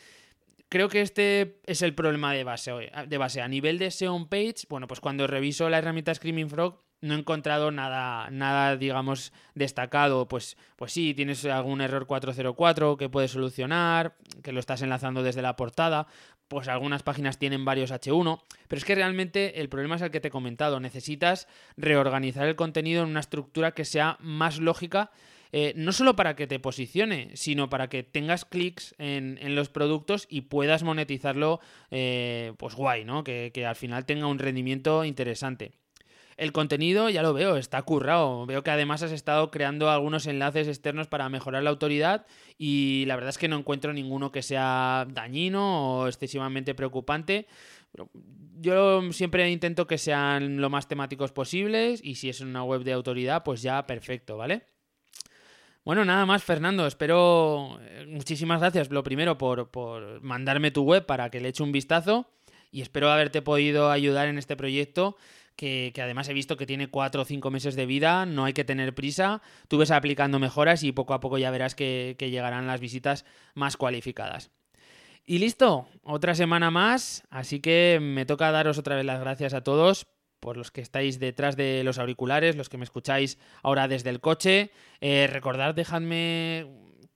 Creo 0.68 0.88
que 0.88 1.00
este 1.00 1.60
es 1.66 1.82
el 1.82 1.94
problema 1.94 2.32
de 2.34 2.44
base, 2.44 2.72
de 3.06 3.18
base. 3.18 3.40
A 3.40 3.48
nivel 3.48 3.78
de 3.78 3.90
SEO 3.90 4.28
page, 4.28 4.66
bueno, 4.68 4.86
pues 4.86 5.00
cuando 5.00 5.26
reviso 5.26 5.68
la 5.70 5.78
herramienta 5.78 6.14
Screaming 6.14 6.50
Frog, 6.50 6.82
no 7.00 7.14
he 7.14 7.18
encontrado 7.18 7.70
nada, 7.70 8.28
nada 8.30 8.76
digamos, 8.76 9.32
destacado. 9.54 10.26
Pues, 10.28 10.56
pues 10.76 10.92
sí, 10.92 11.14
tienes 11.14 11.44
algún 11.44 11.80
error 11.80 12.06
404 12.06 12.96
que 12.96 13.08
puedes 13.08 13.32
solucionar, 13.32 14.16
que 14.42 14.52
lo 14.52 14.60
estás 14.60 14.82
enlazando 14.82 15.22
desde 15.22 15.42
la 15.42 15.56
portada. 15.56 16.06
Pues 16.48 16.68
algunas 16.68 17.02
páginas 17.02 17.38
tienen 17.38 17.64
varios 17.64 17.92
H1. 17.92 18.42
Pero 18.68 18.78
es 18.78 18.84
que 18.84 18.94
realmente 18.94 19.60
el 19.60 19.68
problema 19.68 19.96
es 19.96 20.02
el 20.02 20.10
que 20.10 20.20
te 20.20 20.28
he 20.28 20.32
comentado. 20.32 20.80
Necesitas 20.80 21.46
reorganizar 21.76 22.48
el 22.48 22.56
contenido 22.56 23.02
en 23.02 23.10
una 23.10 23.20
estructura 23.20 23.72
que 23.72 23.84
sea 23.84 24.16
más 24.20 24.58
lógica. 24.58 25.10
Eh, 25.50 25.72
no 25.76 25.92
solo 25.92 26.14
para 26.14 26.36
que 26.36 26.46
te 26.46 26.58
posicione, 26.58 27.30
sino 27.34 27.70
para 27.70 27.88
que 27.88 28.02
tengas 28.02 28.44
clics 28.44 28.94
en, 28.98 29.38
los 29.54 29.70
productos 29.70 30.26
y 30.28 30.42
puedas 30.42 30.82
monetizarlo, 30.82 31.60
eh, 31.90 32.52
pues 32.58 32.74
guay, 32.74 33.06
¿no? 33.06 33.24
que 33.24 33.50
al 33.66 33.76
final 33.76 34.04
tenga 34.04 34.26
un 34.26 34.38
rendimiento 34.38 35.06
interesante. 35.06 35.72
El 36.38 36.52
contenido, 36.52 37.10
ya 37.10 37.20
lo 37.22 37.34
veo, 37.34 37.56
está 37.56 37.82
currado. 37.82 38.46
Veo 38.46 38.62
que 38.62 38.70
además 38.70 39.02
has 39.02 39.10
estado 39.10 39.50
creando 39.50 39.90
algunos 39.90 40.24
enlaces 40.28 40.68
externos 40.68 41.08
para 41.08 41.28
mejorar 41.28 41.64
la 41.64 41.70
autoridad 41.70 42.26
y 42.56 43.04
la 43.06 43.16
verdad 43.16 43.30
es 43.30 43.38
que 43.38 43.48
no 43.48 43.58
encuentro 43.58 43.92
ninguno 43.92 44.30
que 44.30 44.42
sea 44.42 45.04
dañino 45.10 45.98
o 45.98 46.06
excesivamente 46.06 46.76
preocupante. 46.76 47.48
Yo 48.60 49.10
siempre 49.10 49.50
intento 49.50 49.88
que 49.88 49.98
sean 49.98 50.60
lo 50.60 50.70
más 50.70 50.86
temáticos 50.86 51.32
posibles 51.32 52.00
y 52.04 52.14
si 52.14 52.28
es 52.28 52.40
una 52.40 52.62
web 52.62 52.84
de 52.84 52.92
autoridad, 52.92 53.42
pues 53.42 53.60
ya 53.60 53.84
perfecto, 53.84 54.36
¿vale? 54.36 54.62
Bueno, 55.84 56.04
nada 56.04 56.24
más, 56.24 56.44
Fernando. 56.44 56.86
Espero. 56.86 57.80
Eh, 57.82 58.06
muchísimas 58.08 58.60
gracias, 58.60 58.90
lo 58.90 59.02
primero, 59.02 59.38
por, 59.38 59.72
por 59.72 60.22
mandarme 60.22 60.70
tu 60.70 60.84
web 60.84 61.04
para 61.04 61.30
que 61.30 61.40
le 61.40 61.48
eche 61.48 61.64
un 61.64 61.72
vistazo. 61.72 62.30
Y 62.70 62.82
espero 62.82 63.10
haberte 63.10 63.42
podido 63.42 63.90
ayudar 63.90 64.28
en 64.28 64.38
este 64.38 64.54
proyecto 64.54 65.16
que, 65.58 65.92
además 66.00 66.28
he 66.28 66.34
visto 66.34 66.56
que 66.56 66.66
tiene 66.66 66.86
cuatro 66.86 67.22
o 67.22 67.24
cinco 67.24 67.50
meses 67.50 67.74
de 67.74 67.84
vida, 67.84 68.24
no 68.26 68.44
hay 68.44 68.52
que 68.52 68.62
tener 68.62 68.94
prisa, 68.94 69.42
tú 69.66 69.78
ves 69.78 69.90
aplicando 69.90 70.38
mejoras 70.38 70.84
y 70.84 70.92
poco 70.92 71.14
a 71.14 71.20
poco 71.20 71.36
ya 71.36 71.50
verás 71.50 71.74
que, 71.74 72.14
llegarán 72.18 72.68
las 72.68 72.78
visitas 72.78 73.24
más 73.54 73.76
cualificadas. 73.76 74.52
Y 75.26 75.40
listo, 75.40 75.88
otra 76.04 76.36
semana 76.36 76.70
más, 76.70 77.24
así 77.28 77.58
que 77.58 77.98
me 78.00 78.24
toca 78.24 78.52
daros 78.52 78.78
otra 78.78 78.94
vez 78.94 79.04
las 79.04 79.20
gracias 79.20 79.52
a 79.52 79.62
todos 79.62 80.06
por 80.38 80.56
los 80.56 80.70
que 80.70 80.80
estáis 80.80 81.18
detrás 81.18 81.56
de 81.56 81.82
los 81.82 81.98
auriculares, 81.98 82.54
los 82.54 82.68
que 82.68 82.78
me 82.78 82.84
escucháis 82.84 83.36
ahora 83.64 83.88
desde 83.88 84.10
el 84.10 84.20
coche. 84.20 84.70
Eh, 85.00 85.26
recordad, 85.28 85.74
dejadme 85.74 86.66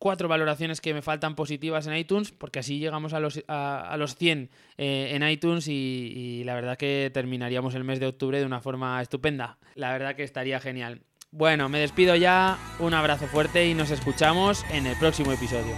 cuatro 0.02 0.26
valoraciones 0.26 0.80
que 0.80 0.92
me 0.94 1.00
faltan 1.00 1.36
positivas 1.36 1.86
en 1.86 1.94
iTunes, 1.94 2.32
porque 2.32 2.58
así 2.58 2.80
llegamos 2.80 3.12
a 3.12 3.20
los, 3.20 3.40
a, 3.46 3.94
los 3.96 4.16
100 4.16 4.50
eh, 4.76 5.12
en 5.14 5.28
iTunes 5.28 5.68
y, 5.68 6.42
la 6.44 6.56
verdad 6.56 6.76
que 6.76 7.08
terminaríamos 7.14 7.76
el 7.76 7.84
mes 7.84 8.00
de 8.00 8.08
octubre 8.08 8.40
de 8.40 8.44
una 8.44 8.60
forma 8.60 9.00
estupenda. 9.00 9.58
La 9.76 9.92
verdad 9.92 10.16
que 10.16 10.24
estaría 10.24 10.58
genial. 10.58 11.02
Bueno, 11.30 11.68
me 11.68 11.78
despido 11.78 12.16
ya, 12.16 12.58
un 12.80 12.94
abrazo 12.94 13.28
fuerte 13.28 13.68
y 13.68 13.74
nos 13.74 13.92
escuchamos 13.92 14.64
en 14.72 14.88
el 14.88 14.96
próximo 14.98 15.30
episodio. 15.30 15.76